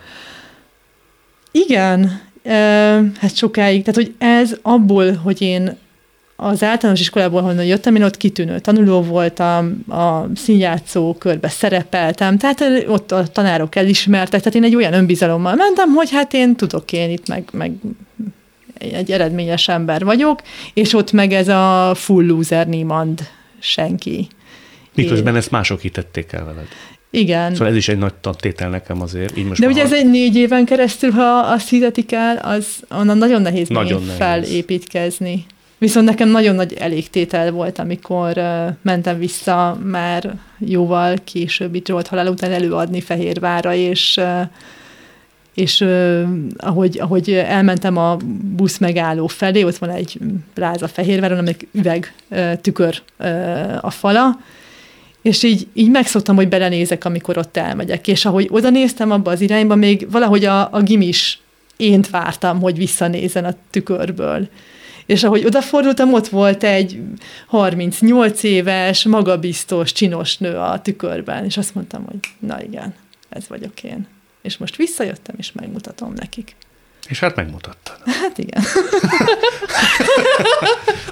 [1.51, 2.21] Igen,
[3.19, 3.85] hát sokáig.
[3.85, 5.77] Tehát, hogy ez abból, hogy én
[6.37, 12.64] az általános iskolából, honnan jöttem, én ott kitűnő tanuló voltam, a színjátszó körbe szerepeltem, tehát
[12.88, 17.11] ott a tanárok elismertek, tehát én egy olyan önbizalommal mentem, hogy hát én tudok én
[17.11, 17.72] itt, meg, meg
[18.79, 20.42] egy eredményes ember vagyok,
[20.75, 24.29] és ott meg ez a full loser niemand senki.
[24.94, 25.38] Miközben én...
[25.38, 26.66] ezt mások hitették el veled.
[27.11, 27.53] Igen.
[27.53, 29.37] Szóval ez is egy nagy tantétel nekem azért.
[29.37, 33.18] Így most De ugye ez egy négy éven keresztül, ha azt hitetik el, az onnan
[33.18, 34.16] nagyon nehéz, nagyon nehéz.
[34.16, 35.46] felépítkezni.
[35.79, 38.43] Viszont nekem nagyon nagy elégtétel volt, amikor
[38.83, 44.41] mentem vissza már jóval később itt Zsolt halál után előadni Fehérvára, és uh,
[45.55, 46.23] és uh,
[46.57, 48.17] ahogy, ahogy elmentem a
[48.57, 50.19] busz megálló felé, ott van egy
[50.55, 52.15] pláza Fehérváron, amelyik üveg
[52.61, 53.03] tükör
[53.81, 54.39] a fala,
[55.23, 58.09] és így, így megszoktam, hogy belenézek, amikor ott elmegyek.
[58.09, 61.41] És ahogy oda néztem abba az irányba, még valahogy a, a gimis
[61.77, 64.49] ént vártam, hogy visszanézen a tükörből.
[65.07, 67.03] És ahogy odafordultam, ott volt egy
[67.47, 72.95] 38 éves, magabiztos, csinos nő a tükörben, és azt mondtam, hogy na igen,
[73.29, 74.07] ez vagyok én.
[74.42, 76.57] És most visszajöttem, és megmutatom nekik.
[77.09, 77.97] És hát megmutattad.
[78.05, 78.62] Hát igen.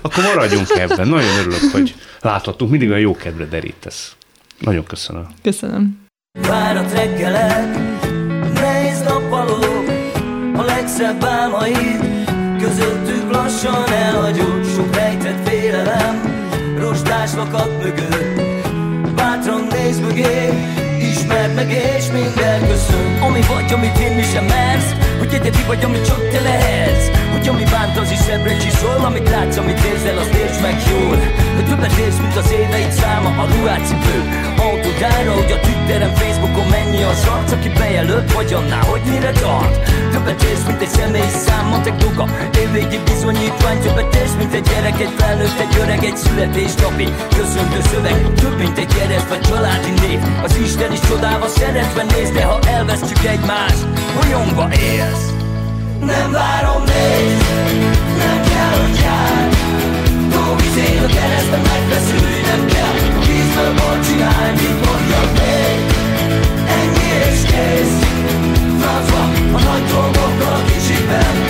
[0.02, 1.08] Akkor maradjunk ebben.
[1.08, 2.70] Nagyon örülök, hogy láthattunk.
[2.70, 4.16] Mindig olyan jó kedvre derítesz.
[4.58, 5.26] Nagyon köszönöm.
[5.42, 6.02] Köszönöm.
[6.40, 7.76] Várat reggelek,
[8.54, 9.84] nehéz nappaló,
[10.56, 12.23] a legszebb álmaid,
[12.64, 16.14] Közöttük lassan elhagyott sok rejtett félelem
[16.78, 18.40] Rostás vakat mögött.
[19.14, 20.48] Bátran néz mögé
[21.10, 23.18] Ismerd meg és minden köszön.
[23.20, 27.08] Ami vagy, amit én sem mersz Hogy egyedi vagy, amit csak te lehetsz.
[27.32, 31.16] Hogy ami bánt, az is szemre csiszol Amit látsz, amit érzel, azt értsd meg jól.
[31.54, 34.16] Hogy többet érsz, mint az éveid száma A ruhátcipő,
[34.94, 39.90] autódára Hogy a Twitteren, Facebookon mennyi az arc Aki bejelölt, vagy annál, hogy mire tart.
[40.12, 42.28] Többet érsz, mint egy személy szám, matek duga
[42.58, 48.32] Évvégi bizonyítvány Többet érsz, mint egy gyerek, egy felnőtt, egy öreg Egy születésnapi köszöntő szöveg.
[48.34, 50.20] Több, mint egy kereszt vagy családi név.
[50.42, 55.26] Az Isten is csodálva szeretve néz De ha elvesztjük egymást, bolyongva élsz.
[56.00, 57.44] Nem várom, nézd,
[58.18, 59.48] nem kell, hogy jár
[60.30, 63.23] Dolgizél a keresztben, megfeszülj, nem kell
[66.76, 67.98] Ennyi és kész.
[68.80, 71.43] Francba, a nagy dolgokkal kicsiben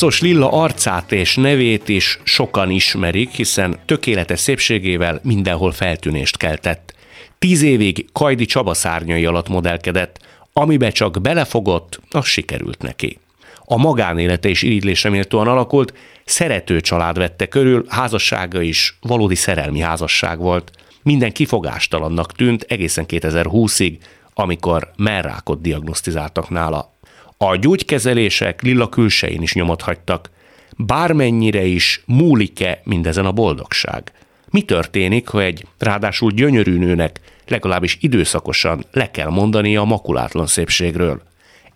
[0.00, 6.94] Táncos Lilla arcát és nevét is sokan ismerik, hiszen tökéletes szépségével mindenhol feltűnést keltett.
[7.38, 10.18] Tíz évig Kajdi Csaba szárnyai alatt modellkedett,
[10.52, 13.18] amibe csak belefogott, az sikerült neki.
[13.64, 20.38] A magánélete is irigylésre méltóan alakult, szerető család vette körül, házassága is valódi szerelmi házasság
[20.38, 20.70] volt.
[21.02, 23.98] Minden kifogástalannak tűnt egészen 2020-ig,
[24.34, 26.98] amikor merrákot diagnosztizáltak nála.
[27.44, 30.30] A gyógykezelések lila külsején is nyomot hagytak.
[30.76, 34.12] Bármennyire is múlik-e mindezen a boldogság?
[34.50, 41.22] Mi történik, ha egy ráadásul gyönyörű nőnek legalábbis időszakosan le kell mondani a makulátlan szépségről?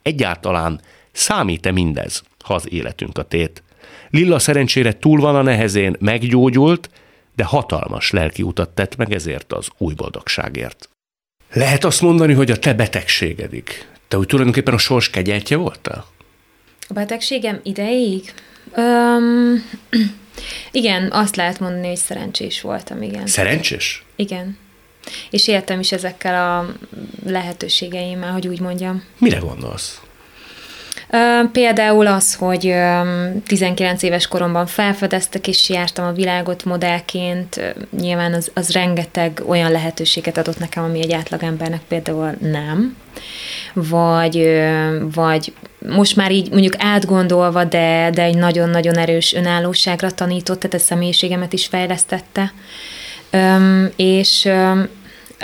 [0.03, 0.81] Egyáltalán
[1.13, 3.63] számít-e mindez ha az életünk a tét.
[4.11, 6.91] Lilla szerencsére túl van a nehezén, meggyógyult,
[7.37, 10.89] de hatalmas lelki utat tett meg ezért az új boldogságért.
[11.53, 16.07] Lehet azt mondani, hogy a te betegségedig, te úgy tulajdonképpen a sors kegyeltje voltál?
[16.89, 18.35] A betegségem ideig?
[18.75, 19.63] Öm,
[20.71, 23.27] igen, azt lehet mondani, hogy szerencsés voltam, igen.
[23.27, 24.05] Szerencsés?
[24.17, 24.59] Igen.
[25.31, 26.75] És éltem is ezekkel a
[27.27, 29.05] lehetőségeimmel, hogy úgy mondjam.
[29.19, 30.01] Mire gondolsz?
[31.53, 32.75] Például az, hogy
[33.47, 40.37] 19 éves koromban felfedeztek, és jártam a világot modellként, nyilván az, az rengeteg olyan lehetőséget
[40.37, 42.97] adott nekem, ami egy átlagembernek például nem.
[43.73, 44.63] Vagy,
[45.15, 50.79] vagy most már így mondjuk átgondolva, de, de egy nagyon-nagyon erős önállóságra tanított, tehát a
[50.79, 52.53] személyiségemet is fejlesztette.
[53.97, 54.49] És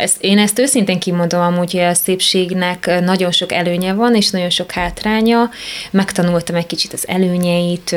[0.01, 4.51] ezt, én ezt őszintén kimondom amúgy, hogy a szépségnek nagyon sok előnye van, és nagyon
[4.51, 5.51] sok hátránya.
[5.91, 7.97] Megtanultam egy kicsit az előnyeit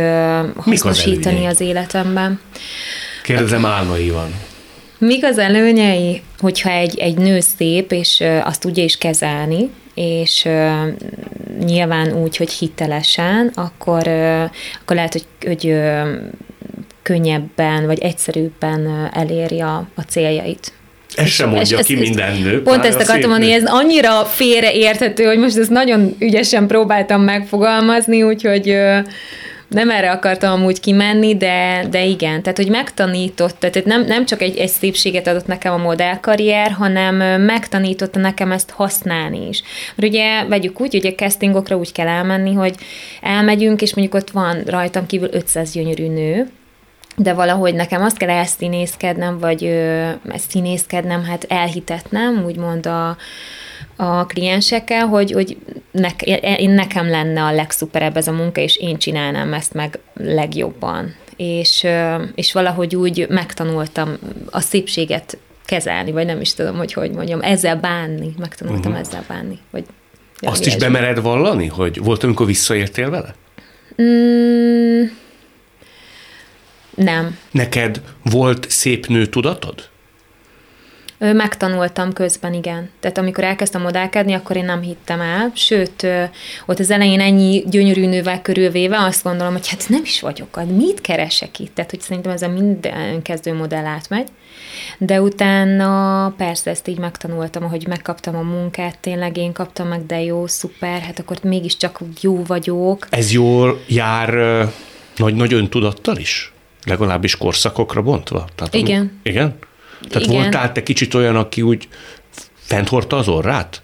[0.56, 2.40] hasznosítani az, az életemben.
[3.24, 3.62] Kérdezem
[4.12, 4.34] van.
[4.98, 10.88] Mik az előnyei, hogyha egy, egy nő szép, és azt tudja is kezelni, és uh,
[11.66, 14.50] nyilván úgy, hogy hitelesen, akkor, uh,
[14.82, 16.08] akkor lehet, hogy, hogy uh,
[17.02, 20.74] könnyebben vagy egyszerűbben eléri a, a céljait.
[21.16, 22.62] Ez sem mondja ez, ki ez, minden nő.
[22.62, 28.78] Pont ezt akartam mondani, ez annyira félreérthető, hogy most ezt nagyon ügyesen próbáltam megfogalmazni, úgyhogy
[29.74, 34.42] nem erre akartam amúgy kimenni, de, de igen, tehát hogy megtanított, tehát nem, nem csak
[34.42, 39.64] egy, egy szépséget adott nekem a modellkarrier, hanem megtanította nekem ezt használni is.
[39.96, 42.76] Mert ugye vegyük úgy, hogy a castingokra úgy kell elmenni, hogy
[43.22, 46.48] elmegyünk, és mondjuk ott van rajtam kívül 500 gyönyörű nő,
[47.16, 50.10] de valahogy nekem azt kell elszínészkednem, vagy ö,
[50.50, 53.18] színészkednem, hát elhitetnem, úgymond a,
[53.96, 55.58] a kliensekkel, hogy, hogy
[55.92, 56.10] ne,
[56.58, 61.16] én nekem lenne a legszuperebb ez a munka, és én csinálnám ezt meg legjobban.
[61.36, 61.88] És,
[62.36, 64.18] és valahogy úgy megtanultam
[64.52, 69.08] a szépséget kezelni, vagy nem is tudom, hogy hogy mondjam, ezzel bánni, megtanultam uh-huh.
[69.08, 69.60] ezzel bánni.
[69.72, 69.84] Vagy
[70.40, 73.36] Azt is bemered vallani, hogy volt, amikor visszaértél vele?
[74.02, 75.04] Mm,
[76.96, 77.38] nem.
[77.52, 79.92] Neked volt szép nő tudatod?
[81.18, 82.90] Megtanultam közben, igen.
[83.00, 85.52] Tehát amikor elkezdtem modellkedni, akkor én nem hittem el.
[85.56, 86.08] Sőt,
[86.66, 90.70] ott az elején ennyi gyönyörű nővel körülvéve azt gondolom, hogy hát nem is vagyok, hát
[90.70, 91.76] mit keresek itt?
[91.76, 94.28] Tehát, hogy szerintem ez a minden kezdő modell átmegy.
[94.98, 100.22] De utána persze ezt így megtanultam, hogy megkaptam a munkát, tényleg én kaptam meg, de
[100.22, 103.08] jó, szuper, hát akkor mégiscsak jó vagyok.
[103.10, 104.30] Ez jól jár
[105.18, 106.54] nagy, nagy öntudattal is?
[106.86, 108.48] Legalábbis korszakokra bontva?
[108.56, 109.20] Tehát, igen.
[109.24, 109.56] Igen?
[110.10, 110.42] Tehát igen.
[110.42, 111.88] voltál te kicsit olyan, aki úgy
[112.56, 113.82] fent hordta az orrát?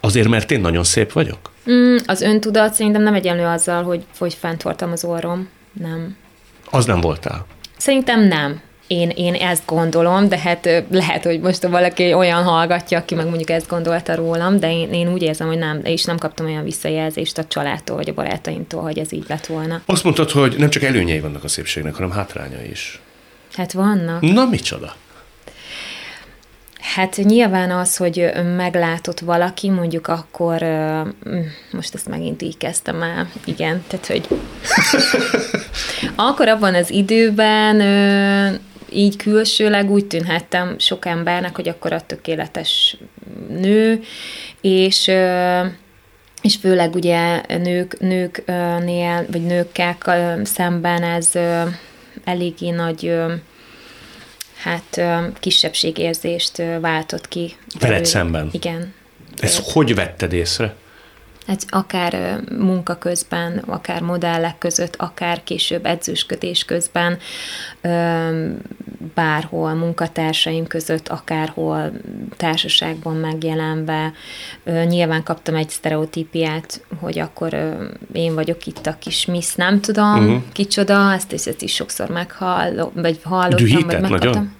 [0.00, 1.52] Azért, mert én nagyon szép vagyok?
[1.70, 5.48] Mm, az öntudat szerintem nem egyenlő azzal, hogy, hogy fent hordtam az orrom.
[5.72, 6.16] Nem.
[6.70, 7.46] Az nem voltál?
[7.76, 13.14] Szerintem nem én, én ezt gondolom, de hát lehet, hogy most valaki olyan hallgatja, aki
[13.14, 16.46] meg mondjuk ezt gondolta rólam, de én, én úgy érzem, hogy nem, és nem kaptam
[16.46, 19.82] olyan visszajelzést a családtól vagy a barátaimtól, hogy ez így lett volna.
[19.86, 23.00] Azt mondtad, hogy nem csak előnyei vannak a szépségnek, hanem hátrányai is.
[23.52, 24.20] Hát vannak.
[24.20, 24.94] Na, micsoda?
[26.80, 30.62] Hát nyilván az, hogy meglátott valaki, mondjuk akkor,
[31.72, 34.28] most ezt megint így kezdtem el, igen, tehát hogy
[36.30, 37.80] akkor abban az időben
[38.92, 42.96] így külsőleg úgy tűnhettem sok embernek, hogy akkor a tökéletes
[43.48, 44.02] nő,
[44.60, 45.10] és
[46.42, 49.96] és főleg ugye nők, nőknél, vagy nőkkel
[50.44, 51.30] szemben ez
[52.24, 53.14] eléggé nagy
[54.56, 55.00] hát
[55.40, 57.56] kisebbségérzést váltott ki.
[57.80, 58.48] Veled szemben?
[58.52, 58.94] Igen.
[59.36, 60.74] Ezt hogy vetted észre?
[61.50, 67.18] Egy akár munka közben, akár modellek között, akár később edzősködés közben,
[69.14, 71.92] bárhol munkatársaim között, akárhol
[72.36, 74.12] társaságban megjelenve.
[74.64, 77.78] Nyilván kaptam egy sztereotípiát, hogy akkor
[78.12, 80.42] én vagyok itt a kis miss, nem tudom, uh-huh.
[80.52, 84.32] kicsoda, ezt, ezt is sokszor meghallottam, vagy hallottam, Dühített vagy megkaptam.
[84.32, 84.58] Nagyon?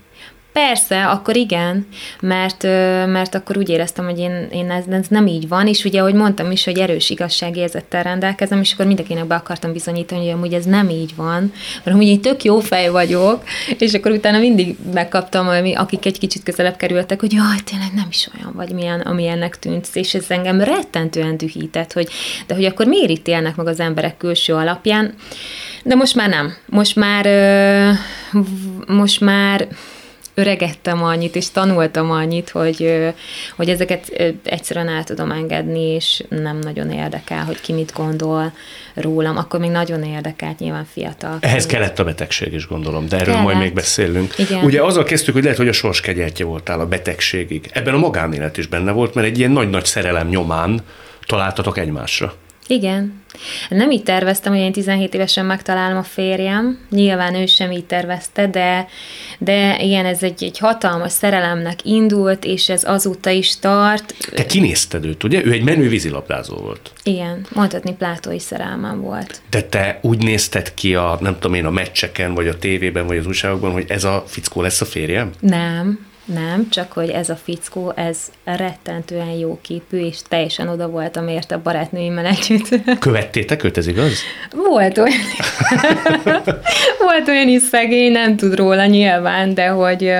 [0.52, 1.86] Persze, akkor igen,
[2.20, 2.62] mert,
[3.06, 6.14] mert akkor úgy éreztem, hogy én, én ez, ez nem így van, és ugye, ahogy
[6.14, 10.64] mondtam is, hogy erős igazságérzettel rendelkezem, és akkor mindenkinek be akartam bizonyítani, hogy amúgy ez
[10.64, 11.52] nem így van,
[11.84, 13.42] mert amúgy én tök jó fej vagyok,
[13.78, 18.28] és akkor utána mindig megkaptam, akik egy kicsit közelebb kerültek, hogy jaj, tényleg nem is
[18.38, 22.08] olyan vagy, milyen, amilyennek tűnt, és ez engem rettentően dühített, hogy
[22.46, 25.14] de hogy akkor miért ítélnek meg az emberek külső alapján,
[25.84, 26.54] de most már nem.
[26.66, 27.26] Most már,
[28.86, 29.68] most már
[30.40, 33.12] öregettem annyit, és tanultam annyit, hogy,
[33.56, 38.52] hogy ezeket egyszerűen el tudom engedni, és nem nagyon érdekel, hogy ki mit gondol
[38.94, 39.36] rólam.
[39.36, 41.36] Akkor még nagyon érdekelt, nyilván fiatal.
[41.40, 43.42] Ehhez kellett a betegség is, gondolom, de erről kellett.
[43.42, 44.38] majd még beszélünk.
[44.38, 44.64] Igen.
[44.64, 47.70] Ugye azzal kezdtük, hogy lehet, hogy a sors kegyeltje voltál a betegségig.
[47.72, 50.80] Ebben a magánélet is benne volt, mert egy ilyen nagy-nagy szerelem nyomán
[51.26, 52.34] találtatok egymásra.
[52.70, 53.22] Igen.
[53.68, 56.78] Nem így terveztem, hogy én 17 évesen megtalálom a férjem.
[56.90, 58.86] Nyilván ő sem így tervezte, de,
[59.38, 64.14] de igen, ez egy, egy hatalmas szerelemnek indult, és ez azóta is tart.
[64.34, 65.44] Te kinézted őt, ugye?
[65.44, 66.92] Ő egy menő vízilabdázó volt.
[67.02, 69.40] Igen, mondhatni plátói szerelmem volt.
[69.50, 73.16] De te úgy nézted ki a, nem tudom én, a meccseken, vagy a tévében, vagy
[73.16, 75.30] az újságokban, hogy ez a fickó lesz a férjem?
[75.40, 81.28] Nem, nem, csak hogy ez a fickó, ez rettentően jó képű, és teljesen oda voltam
[81.28, 82.68] érte a barátnőimmel együtt.
[82.98, 84.12] Követtétek őt, ez igaz?
[84.68, 85.18] Volt olyan,
[87.06, 90.12] volt olyan is szegény, nem tud róla nyilván, de hogy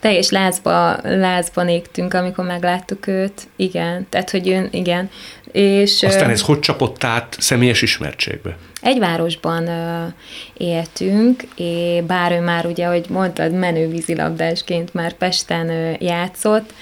[0.00, 3.42] teljes lázba, lázban égtünk, amikor megláttuk őt.
[3.56, 5.10] Igen, tehát, hogy ön, igen.
[5.56, 8.56] És, Aztán ez hogy csapott át személyes ismertségbe?
[8.80, 9.68] Egy városban
[10.56, 16.72] éltünk, és bár ő már ugye, hogy mondtad, menő vízilabdásként már Pesten játszott,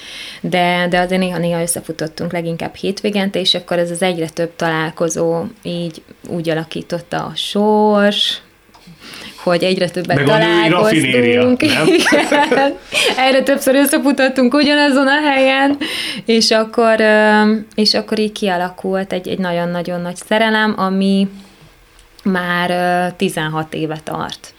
[0.41, 6.03] de, de azért néha-néha összefutottunk leginkább hétvégente, és akkor ez az egyre több találkozó így
[6.29, 8.41] úgy alakította a sors,
[9.45, 11.63] hogy egyre többet Meg találkoztunk.
[13.27, 15.77] Egyre többször összefutottunk ugyanazon a helyen,
[16.25, 16.97] és akkor,
[17.75, 21.29] és akkor így kialakult egy, egy nagyon-nagyon nagy szerelem, ami
[22.25, 24.55] már 16 éve tart.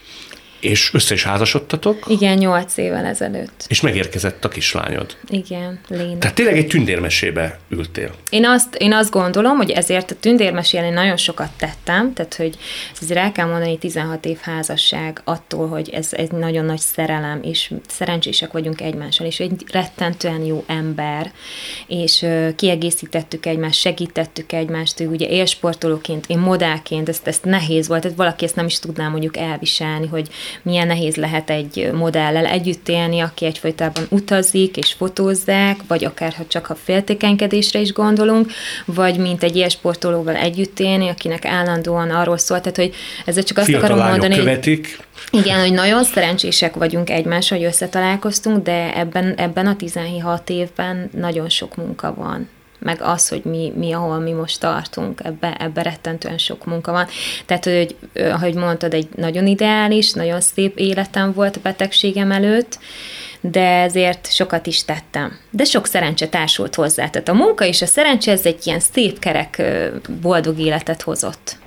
[0.65, 2.05] És össze is házasodtatok?
[2.07, 3.65] Igen, nyolc évvel ezelőtt.
[3.67, 5.17] És megérkezett a kislányod.
[5.29, 6.17] Igen, Léna.
[6.17, 8.11] Tehát tényleg egy tündérmesébe ültél.
[8.29, 12.57] Én azt, én azt gondolom, hogy ezért a tündérmesélni nagyon sokat tettem, tehát hogy
[13.01, 17.73] ezért el kell mondani, 16 év házasság attól, hogy ez egy nagyon nagy szerelem, és
[17.87, 21.31] szerencsések vagyunk egymással, és egy rettentően jó ember,
[21.87, 28.17] és kiegészítettük egymást, segítettük egymást, ő ugye élsportolóként, én modellként, ezt, ezt nehéz volt, tehát
[28.17, 30.29] valaki ezt nem is tudná mondjuk elviselni, hogy
[30.61, 36.43] milyen nehéz lehet egy modellel együtt élni, aki egyfajtában utazik és fotózzák, vagy akár ha
[36.47, 38.51] csak a féltékenykedésre is gondolunk,
[38.85, 42.93] vagy mint egy ilyen sportolóval együtt élni, akinek állandóan arról szólt, tehát hogy
[43.25, 44.35] ezzel csak azt Fiatal akarom mondani.
[44.35, 44.97] követik.
[45.31, 51.49] Igen, hogy nagyon szerencsések vagyunk egymás, hogy összetalálkoztunk, de ebben, ebben a 16 évben nagyon
[51.49, 52.49] sok munka van
[52.85, 57.07] meg az, hogy mi, mi ahol mi most tartunk, ebbe, ebbe rettentően sok munka van.
[57.45, 62.79] Tehát, hogy, ahogy mondtad, egy nagyon ideális, nagyon szép életem volt a betegségem előtt,
[63.41, 65.37] de ezért sokat is tettem.
[65.49, 67.09] De sok szerencse társult hozzá.
[67.09, 69.61] Tehát a munka és a szerencse, ez egy ilyen szép kerek,
[70.21, 71.57] boldog életet hozott.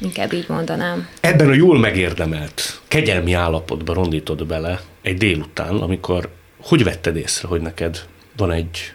[0.00, 1.08] Inkább így mondanám.
[1.20, 6.28] Ebben a jól megérdemelt, kegyelmi állapotban rondítod bele egy délután, amikor
[6.62, 7.98] hogy vetted észre, hogy neked
[8.36, 8.92] van egy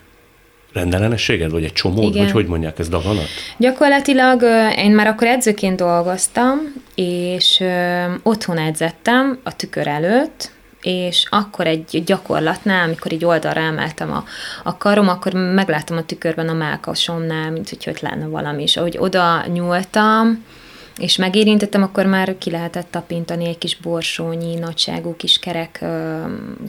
[0.76, 3.28] rendellenességed, vagy egy csomó, vagy hogy mondják, ez daganat?
[3.58, 4.42] Gyakorlatilag
[4.78, 6.60] én már akkor edzőként dolgoztam,
[6.96, 7.64] és
[8.24, 10.52] otthon edzettem a tükör előtt,
[10.82, 14.24] és akkor egy gyakorlatnál, amikor így oldalra emeltem a,
[14.64, 18.98] a karom, akkor megláttam a tükörben a melkasomnál, mint hogy hogy lenne valami, és ahogy
[19.00, 20.44] oda nyúltam,
[20.98, 25.86] és megérintettem, akkor már ki lehetett tapintani egy kis borsónyi, nagyságú kis kerek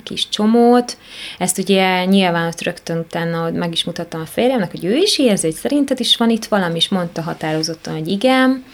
[0.03, 0.97] kis csomót.
[1.39, 5.47] Ezt ugye nyilván ott rögtön utána meg is mutattam a férjemnek, hogy ő is érzi,
[5.47, 8.65] hogy szerinted is van itt valami, és mondta határozottan, hogy igen.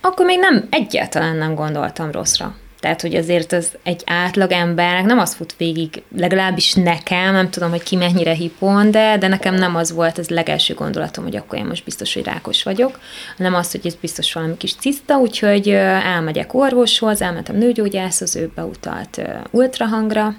[0.00, 2.56] Akkor még nem, egyáltalán nem gondoltam rosszra.
[2.80, 7.70] Tehát, hogy azért az egy átlag embernek nem az fut végig, legalábbis nekem, nem tudom,
[7.70, 11.58] hogy ki mennyire hipon, de, de nekem nem az volt az legelső gondolatom, hogy akkor
[11.58, 12.98] én most biztos, hogy rákos vagyok,
[13.36, 19.22] hanem az, hogy ez biztos valami kis ciszta, úgyhogy elmegyek orvoshoz, elmentem nőgyógyászhoz, ő beutalt
[19.50, 20.34] ultrahangra,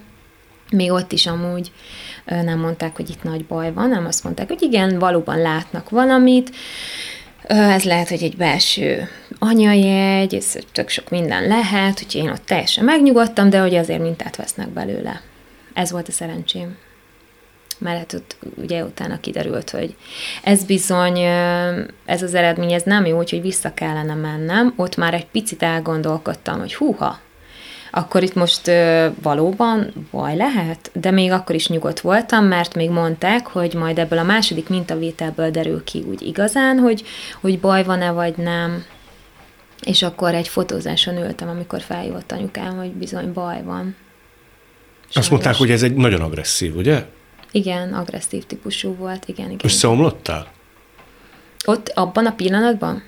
[0.71, 1.71] még ott is amúgy
[2.25, 6.55] nem mondták, hogy itt nagy baj van, nem azt mondták, hogy igen, valóban látnak valamit,
[7.47, 9.09] ez lehet, hogy egy belső
[9.39, 14.35] anyajegy, ez tök sok minden lehet, úgyhogy én ott teljesen megnyugodtam, de hogy azért mintát
[14.35, 15.21] vesznek belőle.
[15.73, 16.77] Ez volt a szerencsém.
[17.77, 19.95] Mert ott ugye utána kiderült, hogy
[20.43, 21.19] ez bizony,
[22.05, 24.73] ez az eredmény, ez nem jó, úgyhogy vissza kellene mennem.
[24.75, 27.19] Ott már egy picit elgondolkodtam, hogy húha,
[27.91, 32.89] akkor itt most ö, valóban baj lehet, de még akkor is nyugodt voltam, mert még
[32.89, 37.03] mondták, hogy majd ebből a második mintavételből derül ki úgy igazán, hogy,
[37.41, 38.85] hogy baj van-e vagy nem.
[39.81, 43.95] És akkor egy fotózáson ültem, amikor feljött anyukám, hogy bizony baj van.
[44.99, 45.15] Sajnos.
[45.15, 47.05] Azt mondták, hogy ez egy nagyon agresszív, ugye?
[47.51, 49.45] Igen, agresszív típusú volt, igen.
[49.45, 49.59] igen.
[49.63, 50.47] Összeomlottál?
[51.65, 53.03] Ott, abban a pillanatban?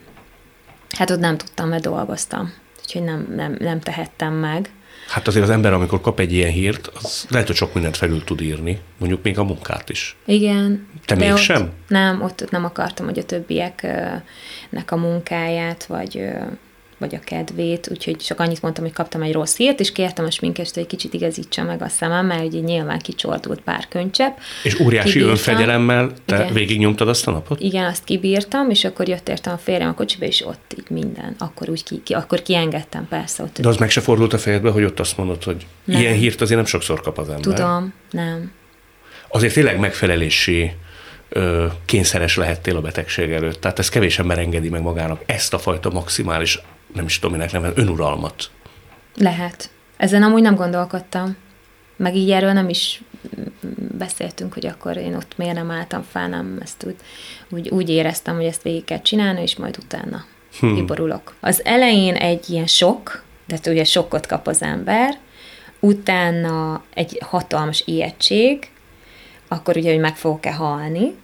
[0.97, 2.53] Hát ott nem tudtam, mert dolgoztam
[2.91, 4.69] úgyhogy nem, nem, nem tehettem meg.
[5.07, 8.23] Hát azért az ember, amikor kap egy ilyen hírt, az lehet, hogy sok mindent felül
[8.23, 10.15] tud írni, mondjuk még a munkát is.
[10.25, 10.87] Igen.
[11.05, 11.61] Te de mégsem?
[11.61, 16.27] Ott, nem, ott, ott nem akartam, hogy a többieknek a munkáját, vagy
[17.02, 20.32] vagy a kedvét, úgyhogy csak annyit mondtam, hogy kaptam egy rossz hírt, és kértem a
[20.32, 24.38] sminkest, hogy egy kicsit igazítsa meg a szemem, mert ugye nyilván kicsordult pár könycsepp.
[24.64, 25.32] És óriási Kibírtam.
[25.32, 26.54] önfegyelemmel te Igen.
[26.54, 27.60] végignyomtad azt a napot?
[27.60, 31.36] Igen, azt kibírtam, és akkor jött értem a férjem a kocsiba, és ott így minden.
[31.38, 33.43] Akkor úgy ki, ki akkor kiengedtem persze.
[33.43, 35.99] Ott De az meg se fordult a fejedbe, hogy ott azt mondod, hogy Nem.
[35.99, 37.41] ilyen hírt azért nem sokszor kap az ember.
[37.56, 38.52] Tudom, nem.
[39.28, 40.72] Azért tényleg megfelelési
[41.30, 43.62] ö, kényszeres lehettél a betegség előtt.
[43.62, 46.60] Tehát ez kevés ember engedi meg magának ezt a fajta maximális,
[46.93, 48.51] nem is tudom, minek neven, önuralmat.
[49.15, 49.69] Lehet.
[49.97, 51.35] Ezen amúgy nem gondolkodtam.
[51.97, 53.01] Meg így erről nem is
[53.97, 56.95] beszéltünk, hogy akkor én ott miért nem álltam fel, nem, ezt úgy,
[57.49, 60.25] úgy, úgy éreztem, hogy ezt végig kell csinálni, és majd utána
[60.59, 60.75] hmm.
[60.75, 61.35] kiborulok.
[61.39, 65.17] Az elején egy ilyen sok, tehát ugye sokkot kap az ember,
[65.79, 68.69] utána egy hatalmas ijegység,
[69.47, 71.15] akkor ugye, hogy meg fogok-e halni,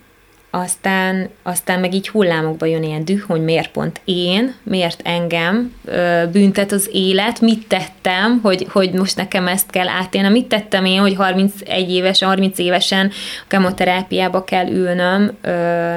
[0.58, 6.24] aztán, aztán meg így hullámokba jön ilyen düh, hogy miért pont én, miért engem ö,
[6.32, 11.00] büntet az élet, mit tettem, hogy, hogy most nekem ezt kell átélnem, mit tettem én,
[11.00, 13.12] hogy 31 éves, 30 évesen
[13.48, 15.96] kemoterápiába kell ülnöm, ö,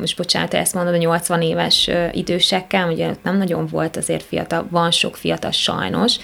[0.00, 4.66] most bocsánat, ezt mondod, a 80 éves idősekkel, ugye ott nem nagyon volt azért fiatal,
[4.70, 6.16] van sok fiatal sajnos,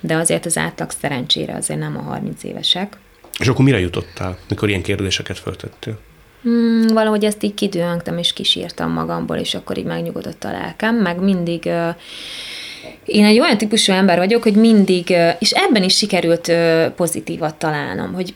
[0.00, 2.96] de azért az átlag szerencsére azért nem a 30 évesek.
[3.38, 5.98] És akkor mire jutottál, mikor ilyen kérdéseket föltettél?
[6.44, 11.20] Hmm, valahogy ezt így kidőöngtem, és kisírtam magamból, és akkor így megnyugodott a lelkem, meg
[11.20, 11.70] mindig...
[13.04, 16.52] Én egy olyan típusú ember vagyok, hogy mindig, és ebben is sikerült
[16.96, 18.34] pozitívat találnom, hogy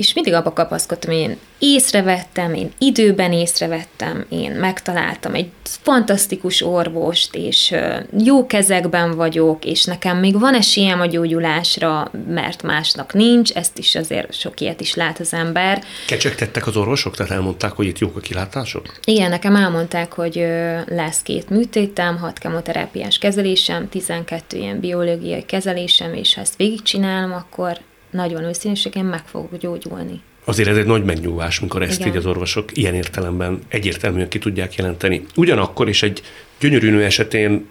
[0.00, 7.74] és mindig abba kapaszkodtam, én észrevettem, én időben észrevettem, én megtaláltam egy fantasztikus orvost, és
[8.18, 13.94] jó kezekben vagyok, és nekem még van esélyem a gyógyulásra, mert másnak nincs, ezt is
[13.94, 15.82] azért sok ilyet is lát az ember.
[16.06, 18.98] Kecsegtettek az orvosok, tehát elmondták, hogy itt jók a kilátások?
[19.04, 20.46] Igen, nekem elmondták, hogy
[20.86, 27.80] lesz két műtétem, hat kemoterápiás kezelésem, 12 ilyen biológiai kezelésem, és ha ezt végigcsinálom, akkor
[28.10, 30.20] nagyon őszintén meg fogok gyógyulni.
[30.44, 32.08] Azért ez egy nagy megnyugvás, mikor ezt Igen.
[32.08, 35.26] így az orvosok ilyen értelemben egyértelműen ki tudják jelenteni.
[35.36, 36.22] Ugyanakkor is egy
[36.60, 37.68] gyönyörű nő esetén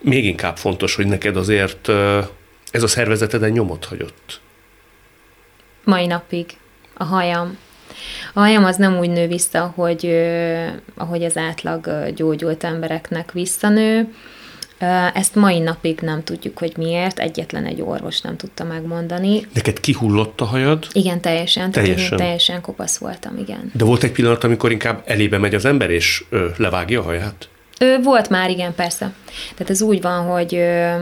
[0.00, 1.88] még inkább fontos, hogy neked azért
[2.70, 4.40] ez a szervezeted egy nyomot hagyott.
[5.84, 6.46] Mai napig
[6.94, 7.58] a hajam.
[8.34, 10.06] A hajam az nem úgy nő vissza, hogy
[10.94, 14.14] ahogy az átlag gyógyult embereknek visszanő.
[15.14, 17.18] Ezt mai napig nem tudjuk, hogy miért.
[17.18, 19.46] Egyetlen egy orvos nem tudta megmondani.
[19.52, 21.70] Neked kihullott a hajad, Igen, teljesen.
[21.70, 22.18] Tehát Teljesen.
[22.18, 23.70] Én teljesen kopasz voltam, igen.
[23.74, 27.48] de volt egy pillanat, amikor inkább elébe megy az ember, és ö, levágja a haját?
[27.80, 29.12] Ö, volt már, igen, persze.
[29.54, 30.96] Tehát ez úgy van, hogy ö,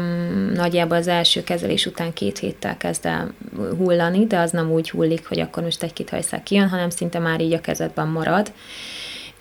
[0.55, 3.35] nagyjából az első kezelés után két héttel kezd el
[3.77, 7.41] hullani, de az nem úgy hullik, hogy akkor most egy-két hajszál kijön, hanem szinte már
[7.41, 8.53] így a kezedben marad.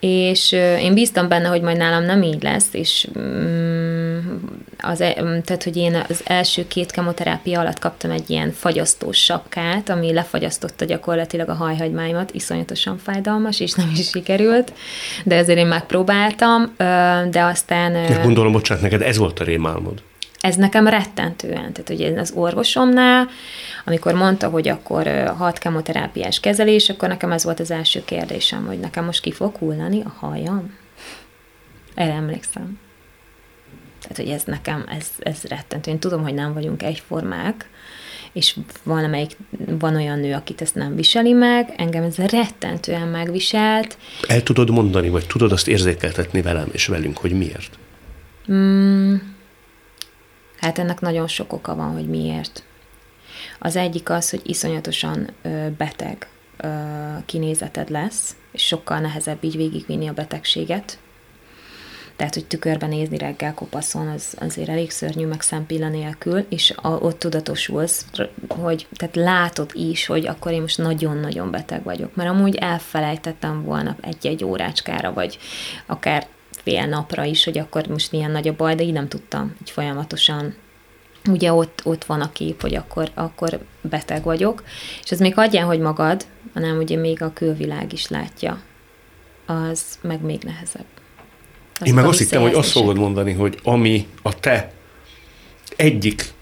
[0.06, 4.18] És én bíztam benne, hogy majd nálam nem így lesz, és mm,
[4.82, 9.18] az, e- mm, tehát, hogy én az első két kemoterápia alatt kaptam egy ilyen fagyasztós
[9.18, 14.74] sapkát, ami lefagyasztotta gyakorlatilag a hajhagymáimat, iszonyatosan fájdalmas, és nem is sikerült,
[15.24, 16.74] de ezért én megpróbáltam,
[17.30, 17.92] de aztán...
[17.92, 20.02] Mert gondolom, bocsánat, neked ez volt a rémálmod.
[20.44, 23.28] Ez nekem rettentően, tehát ugye az orvosomnál,
[23.86, 28.80] amikor mondta, hogy akkor hat kemoterápiás kezelés, akkor nekem ez volt az első kérdésem, hogy
[28.80, 30.76] nekem most ki fog hullani a hajam?
[31.94, 32.80] Erre emlékszem.
[34.02, 35.92] Tehát, hogy ez nekem, ez, ez rettentő.
[35.92, 37.70] Én tudom, hogy nem vagyunk egyformák,
[38.34, 39.38] és van, amelyik,
[39.80, 45.10] van olyan nő, akit ezt nem viseli meg, engem ez rettentően megviselt, El tudod mondani,
[45.10, 47.78] vagy tudod azt érzékeltetni velem és velünk, hogy miért?
[48.52, 49.16] Mm,
[50.64, 52.64] hát ennek nagyon sok oka van, hogy miért.
[53.60, 56.68] Az egyik az, hogy iszonyatosan ö, beteg ö,
[57.26, 60.98] kinézeted lesz, és sokkal nehezebb így végigvinni a betegséget.
[62.16, 66.88] Tehát, hogy tükörben nézni reggel kopaszon, az azért elég szörnyű, meg szempilla nélkül, és a,
[66.88, 68.06] ott tudatosulsz,
[68.48, 73.96] hogy tehát látod is, hogy akkor én most nagyon-nagyon beteg vagyok, mert amúgy elfelejtettem volna
[74.02, 75.38] egy-egy órácskára, vagy
[75.86, 76.28] akár
[76.64, 79.70] fél napra is, hogy akkor most milyen nagy a baj, de így nem tudtam, így
[79.70, 80.56] folyamatosan
[81.30, 84.64] ugye ott, ott van a kép, hogy akkor, akkor beteg vagyok,
[85.04, 88.62] és ez még adján, hogy magad, hanem ugye még a külvilág is látja,
[89.46, 90.86] az meg még nehezebb.
[91.74, 94.72] Azok Én meg azt hittem, hogy azt fogod mondani, hogy ami a te
[95.76, 96.34] egyik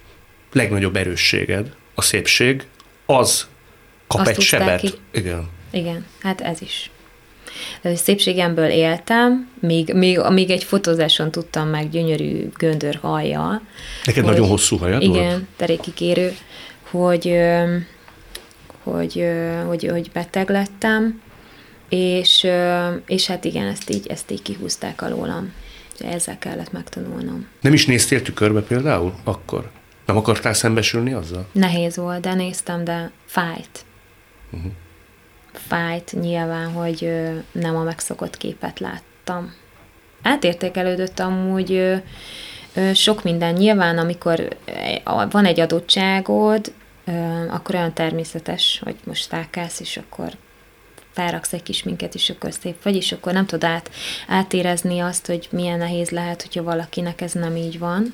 [0.52, 2.68] legnagyobb erősséged, a szépség,
[3.06, 3.48] az
[4.08, 4.80] kap Azt egy sebet.
[4.80, 4.92] ki.
[5.12, 5.50] Igen.
[5.72, 6.92] Igen, hát ez is.
[7.96, 13.62] Szépségemből éltem, még, még, még egy fotózáson tudtam meg gyönyörű göndör hajjal.
[14.06, 15.44] Neked hogy, nagyon hosszú hajad igen, volt?
[15.56, 16.34] terékikérő,
[16.90, 17.38] hogy,
[18.84, 19.26] hogy,
[19.68, 21.22] hogy, hogy beteg lettem,
[21.90, 22.48] és,
[23.08, 25.54] és hát igen, ezt így, ezt így kihúzták alólam.
[26.00, 27.48] Ezzel kellett megtanulnom.
[27.62, 29.72] Nem is néztél tükörbe például akkor?
[30.06, 31.48] Nem akartál szembesülni azzal?
[31.52, 33.86] Nehéz volt, de néztem, de fájt.
[34.52, 34.72] Uh-huh.
[35.54, 37.12] Fájt nyilván, hogy
[37.52, 39.54] nem a megszokott képet láttam.
[40.22, 42.02] Átértékelődött amúgy
[42.94, 43.54] sok minden.
[43.54, 44.58] Nyilván, amikor
[45.30, 46.74] van egy adottságod,
[47.50, 50.30] akkor olyan természetes, hogy most felkelsz, és akkor
[51.12, 53.92] felraksz egy kis minket, és akkor szép vagy, és akkor nem tudod át,
[54.28, 58.14] átérezni azt, hogy milyen nehéz lehet, hogyha valakinek ez nem így van.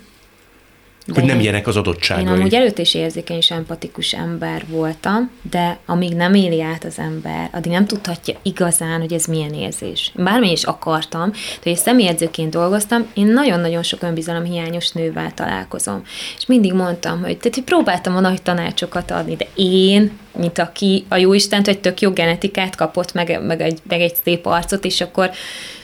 [1.07, 2.23] De hogy nem ilyenek az adottságai.
[2.23, 6.99] Én amúgy előtt is érzékeny és empatikus ember voltam, de amíg nem éli át az
[6.99, 10.11] ember, addig nem tudhatja igazán, hogy ez milyen érzés.
[10.15, 14.03] Bármi is akartam, de hogy személyedzőként dolgoztam, én nagyon-nagyon sok
[14.43, 16.01] hiányos nővel találkozom.
[16.37, 21.05] És mindig mondtam, hogy, tehát, hogy próbáltam a nagy tanácsokat adni, de én, mint aki
[21.09, 24.85] a jó Istent, egy tök jó genetikát kapott, meg, meg, egy, meg egy szép arcot,
[24.85, 25.31] és akkor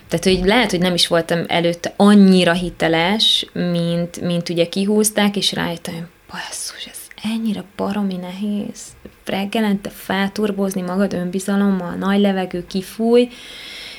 [0.08, 5.52] tehát, hogy lehet, hogy nem is voltam előtte annyira hiteles, mint, mint ugye kihúzták, és
[5.52, 6.98] rájöttem, hogy basszus, ez
[7.34, 8.82] ennyire baromi nehéz.
[9.26, 13.28] Reggelente felturbozni magad önbizalommal, nagy levegő kifúj,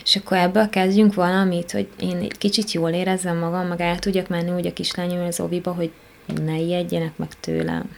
[0.05, 4.29] és akkor ebből kezdjünk valamit, hogy én egy kicsit jól érezzem magam, meg el tudjak
[4.29, 5.91] menni úgy a kislányom az oviba, hogy
[6.45, 7.91] ne ijedjenek meg tőlem.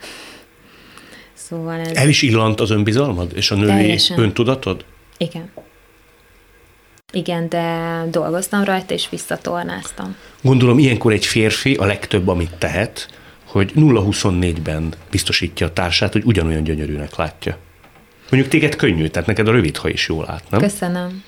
[1.32, 1.96] Szóval ez...
[1.96, 4.18] El is illant az önbizalmad és a női Teljesen.
[4.18, 4.84] öntudatod?
[5.16, 5.50] Igen.
[7.12, 10.16] Igen, de dolgoztam rajta, és visszatornáztam.
[10.42, 13.08] Gondolom, ilyenkor egy férfi a legtöbb, amit tehet,
[13.44, 17.58] hogy 0-24-ben biztosítja a társát, hogy ugyanolyan gyönyörűnek látja.
[18.30, 20.60] Mondjuk téged könnyű, tehát neked a rövid ha is jól lát, nem?
[20.60, 21.24] Köszönöm.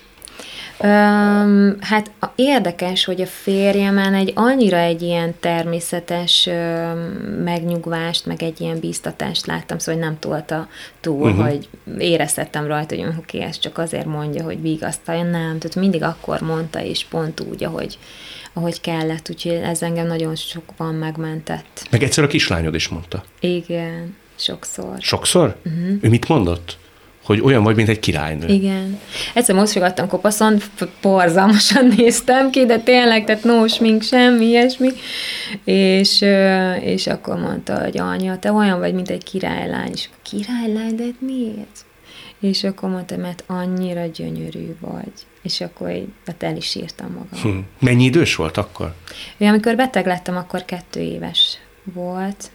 [0.81, 6.99] Öm, hát érdekes, hogy a férjemen egy annyira egy ilyen természetes öm,
[7.45, 10.69] megnyugvást, meg egy ilyen bíztatást láttam, szóval nem tolta
[11.01, 11.47] túl, uh-huh.
[11.47, 11.69] hogy
[11.99, 16.83] éreztettem rajta, hogy oké, ez csak azért mondja, hogy vigasztalja, nem, tehát mindig akkor mondta,
[16.83, 17.99] és pont úgy, ahogy,
[18.53, 21.87] ahogy kellett, úgyhogy ez engem nagyon sokban megmentett.
[21.91, 23.25] Meg egyszer a kislányod is mondta.
[23.41, 24.95] Igen, sokszor.
[24.99, 25.57] Sokszor?
[25.65, 25.99] Uh-huh.
[26.01, 26.79] Ő mit mondott?
[27.29, 28.47] Hogy olyan vagy, mint egy királynő.
[28.47, 29.01] Igen.
[29.35, 30.59] Egyszer mosogattam kopaszon,
[31.01, 34.89] porzalmasan néztem ki, de tényleg, tehát no smink, semmi ilyesmi.
[35.65, 36.25] És,
[36.81, 39.91] és akkor mondta, hogy anya, te olyan vagy, mint egy királylány.
[39.93, 41.85] És királylány, de hát miért?
[42.41, 45.13] És akkor mondta, mert annyira gyönyörű vagy.
[45.43, 47.53] És akkor így, hát el is írtam magam.
[47.53, 47.59] Hm.
[47.87, 48.95] Mennyi idős volt akkor?
[49.37, 52.51] Ő, amikor beteg lettem, akkor kettő éves volt,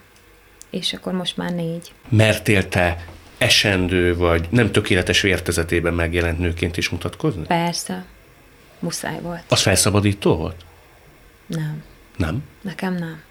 [0.70, 1.92] és akkor most már négy.
[2.10, 3.06] Mertél te
[3.44, 7.42] esendő, vagy nem tökéletes vértezetében megjelent nőként is mutatkozni?
[7.48, 8.06] Persze.
[8.80, 9.44] Muszáj volt.
[9.48, 10.56] Az felszabadító volt?
[11.46, 11.84] Nem.
[12.18, 12.44] Nem?
[12.62, 13.22] Nekem nem.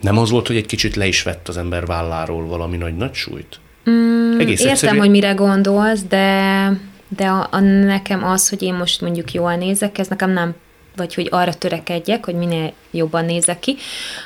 [0.00, 3.14] Nem az volt, hogy egy kicsit le is vett az ember válláról valami nagy nagy
[3.14, 3.60] súlyt?
[3.90, 4.98] Mm, Egész értem, egyszerű...
[4.98, 6.72] hogy mire gondolsz, de,
[7.08, 10.54] de a, a, nekem az, hogy én most mondjuk jól nézek, ez nekem nem
[11.00, 13.76] vagy hogy arra törekedjek, hogy minél jobban nézek ki,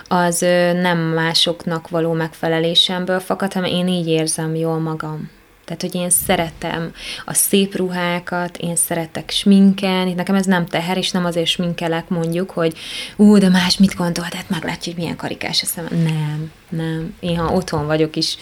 [0.09, 0.39] az
[0.83, 5.31] nem másoknak való megfelelésemből fakad, hanem én így érzem jól magam.
[5.65, 6.93] Tehát, hogy én szeretem
[7.25, 12.51] a szép ruhákat, én szeretek sminkelni, nekem ez nem teher, és nem azért sminkelek mondjuk,
[12.51, 12.77] hogy
[13.17, 16.03] ú, de más mit gondol, tehát meglátjuk, hogy milyen karikás a szemem.
[16.03, 17.15] Nem, nem.
[17.21, 18.37] Én ha otthon vagyok is,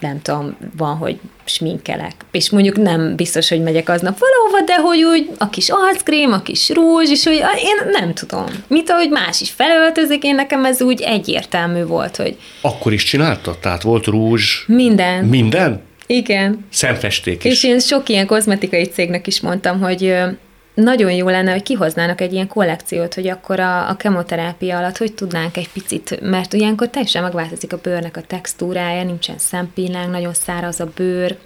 [0.00, 2.12] nem tudom, van, hogy sminkelek.
[2.30, 6.42] És mondjuk nem biztos, hogy megyek aznap valahova, de hogy úgy a kis arckrém, a
[6.42, 8.46] kis rúzs, és hogy én nem tudom.
[8.66, 12.36] Mint ahogy más is felöltözik, én nekem ez úgy egyértelmű volt, hogy...
[12.60, 13.58] Akkor is csináltad?
[13.58, 14.64] Tehát volt rúzs?
[14.66, 15.24] Minden.
[15.24, 15.82] Minden?
[16.06, 16.66] Igen.
[16.70, 17.52] Szemfesték is.
[17.52, 20.14] És én sok ilyen kozmetikai cégnek is mondtam, hogy
[20.74, 25.14] nagyon jó lenne, hogy kihoznának egy ilyen kollekciót, hogy akkor a, a kemoterápia alatt hogy
[25.14, 30.80] tudnánk egy picit, mert ilyenkor teljesen megváltozik a bőrnek a textúrája, nincsen szempillánk, nagyon száraz
[30.80, 31.36] a bőr,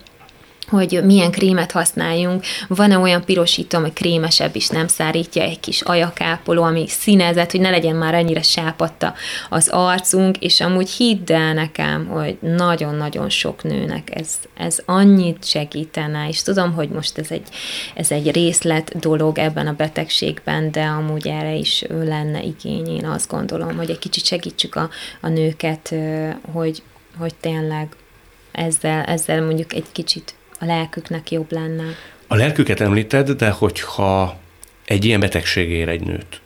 [0.68, 2.44] hogy milyen krémet használjunk.
[2.68, 7.70] Van-e olyan pirosító, ami krémesebb is nem szárítja, egy kis ajakápoló, ami színezett, hogy ne
[7.70, 9.14] legyen már annyira sápadta
[9.50, 16.28] az arcunk, és amúgy hidd el nekem, hogy nagyon-nagyon sok nőnek ez, ez annyit segítene,
[16.28, 17.48] és tudom, hogy most ez egy,
[17.94, 23.30] ez egy részlet dolog ebben a betegségben, de amúgy erre is lenne igény, én azt
[23.30, 24.88] gondolom, hogy egy kicsit segítsük a,
[25.20, 25.94] a nőket,
[26.52, 26.82] hogy,
[27.18, 27.96] hogy tényleg
[28.52, 30.34] ezzel, ezzel mondjuk egy kicsit
[30.64, 31.84] a lelküknek jobb lenne.
[32.26, 34.36] A lelküket említed, de hogyha
[34.84, 36.40] egy ilyen betegség ér egy nőt,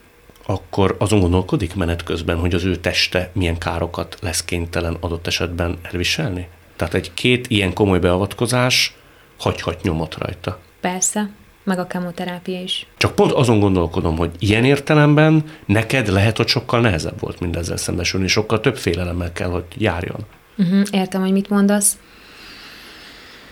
[0.46, 5.78] akkor azon gondolkodik menet közben, hogy az ő teste milyen károkat lesz kénytelen adott esetben
[5.82, 6.48] elviselni?
[6.76, 8.96] Tehát egy két ilyen komoly beavatkozás
[9.38, 10.58] hagyhat nyomot rajta.
[10.80, 11.30] Persze,
[11.64, 12.86] meg a kemoterápia is.
[12.96, 18.26] Csak pont azon gondolkodom, hogy ilyen értelemben neked lehet, hogy sokkal nehezebb volt mindezzel szembesülni,
[18.26, 20.20] sokkal több félelemmel kell, hogy járjon.
[20.56, 21.98] Uh-huh, értem, hogy mit mondasz.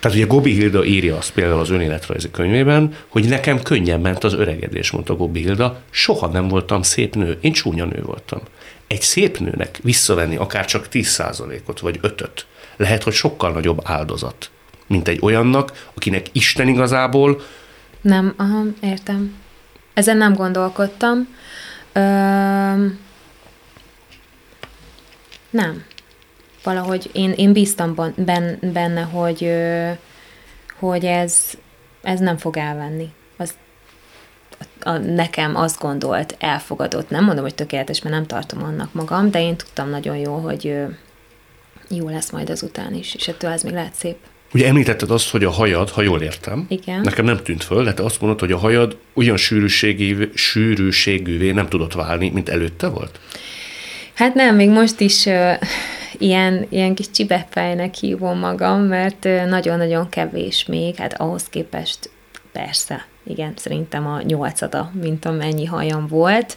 [0.07, 4.32] Tehát ugye Gobi Hilda írja azt például az önéletrajzi könyvében, hogy nekem könnyen ment az
[4.32, 8.40] öregedés, mondta Gobi Hilda, soha nem voltam szép nő, én csúnya nő voltam.
[8.86, 12.46] Egy szép nőnek visszavenni akár csak 10%-ot vagy 5
[12.76, 14.50] lehet, hogy sokkal nagyobb áldozat,
[14.86, 17.40] mint egy olyannak, akinek Isten igazából
[18.00, 19.34] Nem, aha, értem.
[19.94, 21.28] Ezen nem gondolkodtam.
[21.92, 22.00] Ö,
[25.50, 25.84] nem.
[26.66, 28.14] Valahogy én, én bíztam
[28.60, 29.52] benne, hogy,
[30.78, 31.36] hogy ez,
[32.02, 33.08] ez nem fog elvenni.
[33.36, 33.54] Az,
[34.80, 37.10] a, nekem azt gondolt, elfogadott.
[37.10, 40.74] Nem mondom, hogy tökéletes, mert nem tartom annak magam, de én tudtam nagyon jó, hogy
[41.90, 44.16] jó lesz majd azután is, és ettől ez még lehet szép.
[44.54, 47.00] Ugye említetted azt, hogy a hajad, ha jól értem, Igen.
[47.00, 51.68] nekem nem tűnt föl, de te azt mondod, hogy a hajad olyan sűrűségű, sűrűségűvé nem
[51.68, 53.20] tudott válni, mint előtte volt?
[54.14, 55.28] Hát nem, még most is
[56.18, 62.10] ilyen, ilyen kis csibepfejnek hívom magam, mert nagyon-nagyon kevés még, hát ahhoz képest
[62.52, 66.56] persze, igen, szerintem a nyolcada, mint amennyi hajam volt.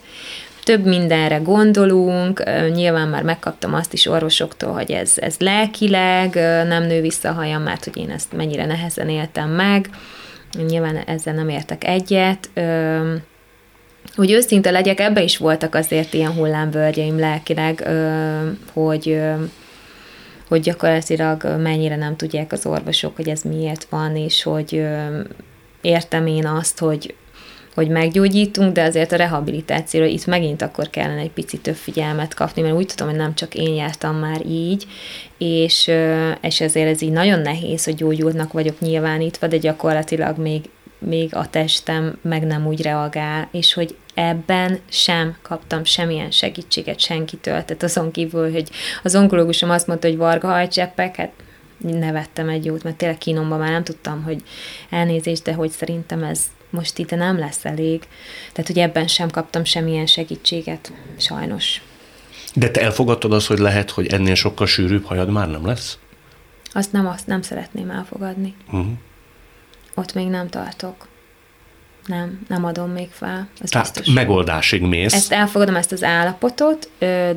[0.64, 2.42] Több mindenre gondolunk,
[2.72, 6.34] nyilván már megkaptam azt is orvosoktól, hogy ez, ez lelkileg
[6.66, 9.88] nem nő vissza a hajam, mert hogy én ezt mennyire nehezen éltem meg.
[10.66, 12.50] Nyilván ezzel nem értek egyet.
[14.14, 17.88] Hogy őszinte legyek, ebbe is voltak azért ilyen hullámvölgyeim lelkileg,
[18.72, 19.20] hogy
[20.48, 24.86] hogy gyakorlatilag mennyire nem tudják az orvosok, hogy ez miért van, és hogy
[25.80, 27.14] értem én azt, hogy
[27.74, 32.62] hogy meggyógyítunk, de azért a rehabilitációra itt megint akkor kellene egy picit több figyelmet kapni,
[32.62, 34.86] mert úgy tudom, hogy nem csak én jártam már így,
[35.38, 35.90] és,
[36.40, 40.62] és ezért ez így nagyon nehéz, hogy gyógyultnak vagyok nyilvánítva, de gyakorlatilag még
[41.00, 47.64] még a testem meg nem úgy reagál, és hogy ebben sem kaptam semmilyen segítséget senkitől.
[47.64, 48.70] Tehát azon kívül, hogy
[49.02, 51.32] az onkológusom azt mondta, hogy varga hajcseppek, hát
[51.78, 54.42] nevettem egy jót, mert tényleg kínomban már nem tudtam, hogy
[54.90, 56.40] elnézést, de hogy szerintem ez
[56.70, 58.00] most itt nem lesz elég.
[58.52, 61.82] Tehát, hogy ebben sem kaptam semmilyen segítséget, sajnos.
[62.54, 65.98] De te elfogadtad azt, hogy lehet, hogy ennél sokkal sűrűbb hajad már nem lesz?
[66.72, 68.54] Azt nem, azt nem szeretném elfogadni.
[68.66, 68.86] Uh-huh.
[70.00, 71.08] Ott még nem tartok.
[72.06, 73.48] Nem, nem adom még fel.
[73.60, 74.14] Ez Tehát biztos.
[74.14, 75.12] megoldásig mész.
[75.14, 76.90] Ezt elfogadom, ezt az állapotot,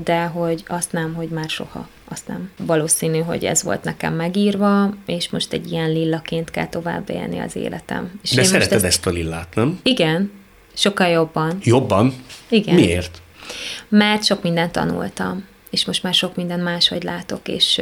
[0.04, 1.88] de hogy azt nem, hogy már soha.
[2.08, 2.52] Azt nem.
[2.58, 7.56] Valószínű, hogy ez volt nekem megírva, és most egy ilyen lillaként kell tovább élni az
[7.56, 8.20] életem.
[8.22, 9.80] És De szereted ezt a lillát, nem?
[9.84, 10.32] Igen,
[10.74, 11.58] sokkal jobban.
[11.62, 12.14] Jobban?
[12.50, 12.76] Igen.
[12.76, 13.22] Miért?
[13.88, 17.82] Mert sok mindent tanultam, és most már sok mindent máshogy látok, és,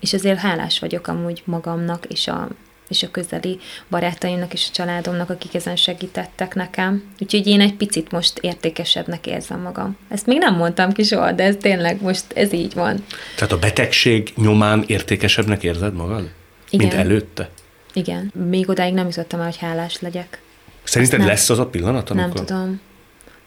[0.00, 2.48] és ezért hálás vagyok amúgy magamnak, és a,
[2.94, 7.02] és a közeli barátaimnak és a családomnak, akik ezen segítettek nekem.
[7.20, 9.96] Úgyhogy én egy picit most értékesebbnek érzem magam.
[10.08, 13.04] Ezt még nem mondtam ki soha, de ez tényleg most ez így van.
[13.36, 16.30] Tehát a betegség nyomán értékesebbnek érzed magad?
[16.70, 16.86] Igen.
[16.86, 17.50] Mint előtte?
[17.92, 18.32] Igen.
[18.48, 20.40] Még odáig nem jutottam el, hogy hálás legyek.
[20.82, 21.28] Szerinted nem.
[21.28, 22.34] lesz az a pillanat, amikor...
[22.34, 22.80] Nem tudom.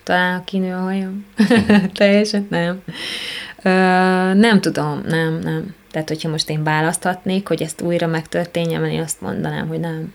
[0.03, 1.25] Talán kinő a hajam.
[1.93, 2.81] Teljesen nem.
[3.63, 3.69] Ö,
[4.33, 5.75] nem tudom, nem, nem.
[5.91, 10.13] Tehát, hogyha most én választhatnék, hogy ezt újra megtörténjen, én azt mondanám, hogy nem.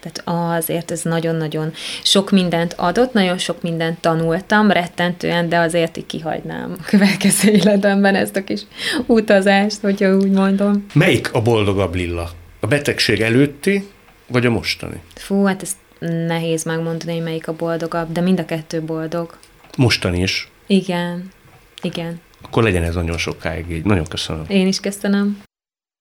[0.00, 0.22] Tehát
[0.58, 1.72] azért ez nagyon-nagyon
[2.02, 8.14] sok mindent adott, nagyon sok mindent tanultam, rettentően, de azért így kihagynám a következő életemben
[8.14, 8.60] ezt a kis
[9.06, 10.86] utazást, hogyha úgy mondom.
[10.94, 12.30] Melyik a boldogabb lilla?
[12.60, 13.88] A betegség előtti,
[14.26, 15.00] vagy a mostani?
[15.14, 15.76] Fú, hát ezt
[16.26, 19.36] nehéz megmondani, hogy melyik a boldogabb, de mind a kettő boldog.
[19.76, 20.50] Mostani is.
[20.66, 21.30] Igen,
[21.82, 22.20] igen.
[22.42, 23.84] Akkor legyen ez nagyon sokáig így.
[23.84, 24.44] Nagyon köszönöm.
[24.48, 25.42] Én is köszönöm.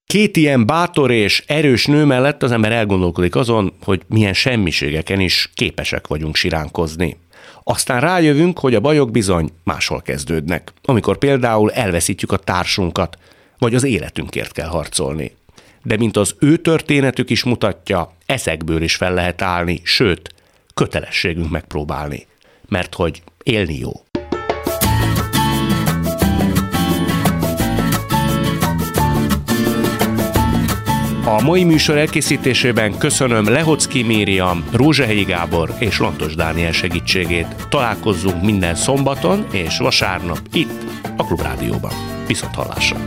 [0.06, 5.52] Két ilyen bátor és erős nő mellett az ember elgondolkodik azon, hogy milyen semmiségeken is
[5.54, 7.18] képesek vagyunk siránkozni.
[7.64, 13.18] Aztán rájövünk, hogy a bajok bizony máshol kezdődnek, amikor például elveszítjük a társunkat,
[13.58, 15.36] vagy az életünkért kell harcolni.
[15.84, 20.34] De mint az ő történetük is mutatja, eszekből is fel lehet állni, sőt,
[20.74, 22.28] kötelességünk megpróbálni.
[22.68, 23.92] Mert hogy élni jó.
[31.38, 37.68] A mai műsor elkészítésében köszönöm Lehocki Mériam, Rózsehegyi Gábor és Lantos Dániel segítségét.
[37.70, 40.86] Találkozzunk minden szombaton és vasárnap itt
[41.18, 41.92] a Klubrádióban.
[42.28, 42.98] Viszont hallásra!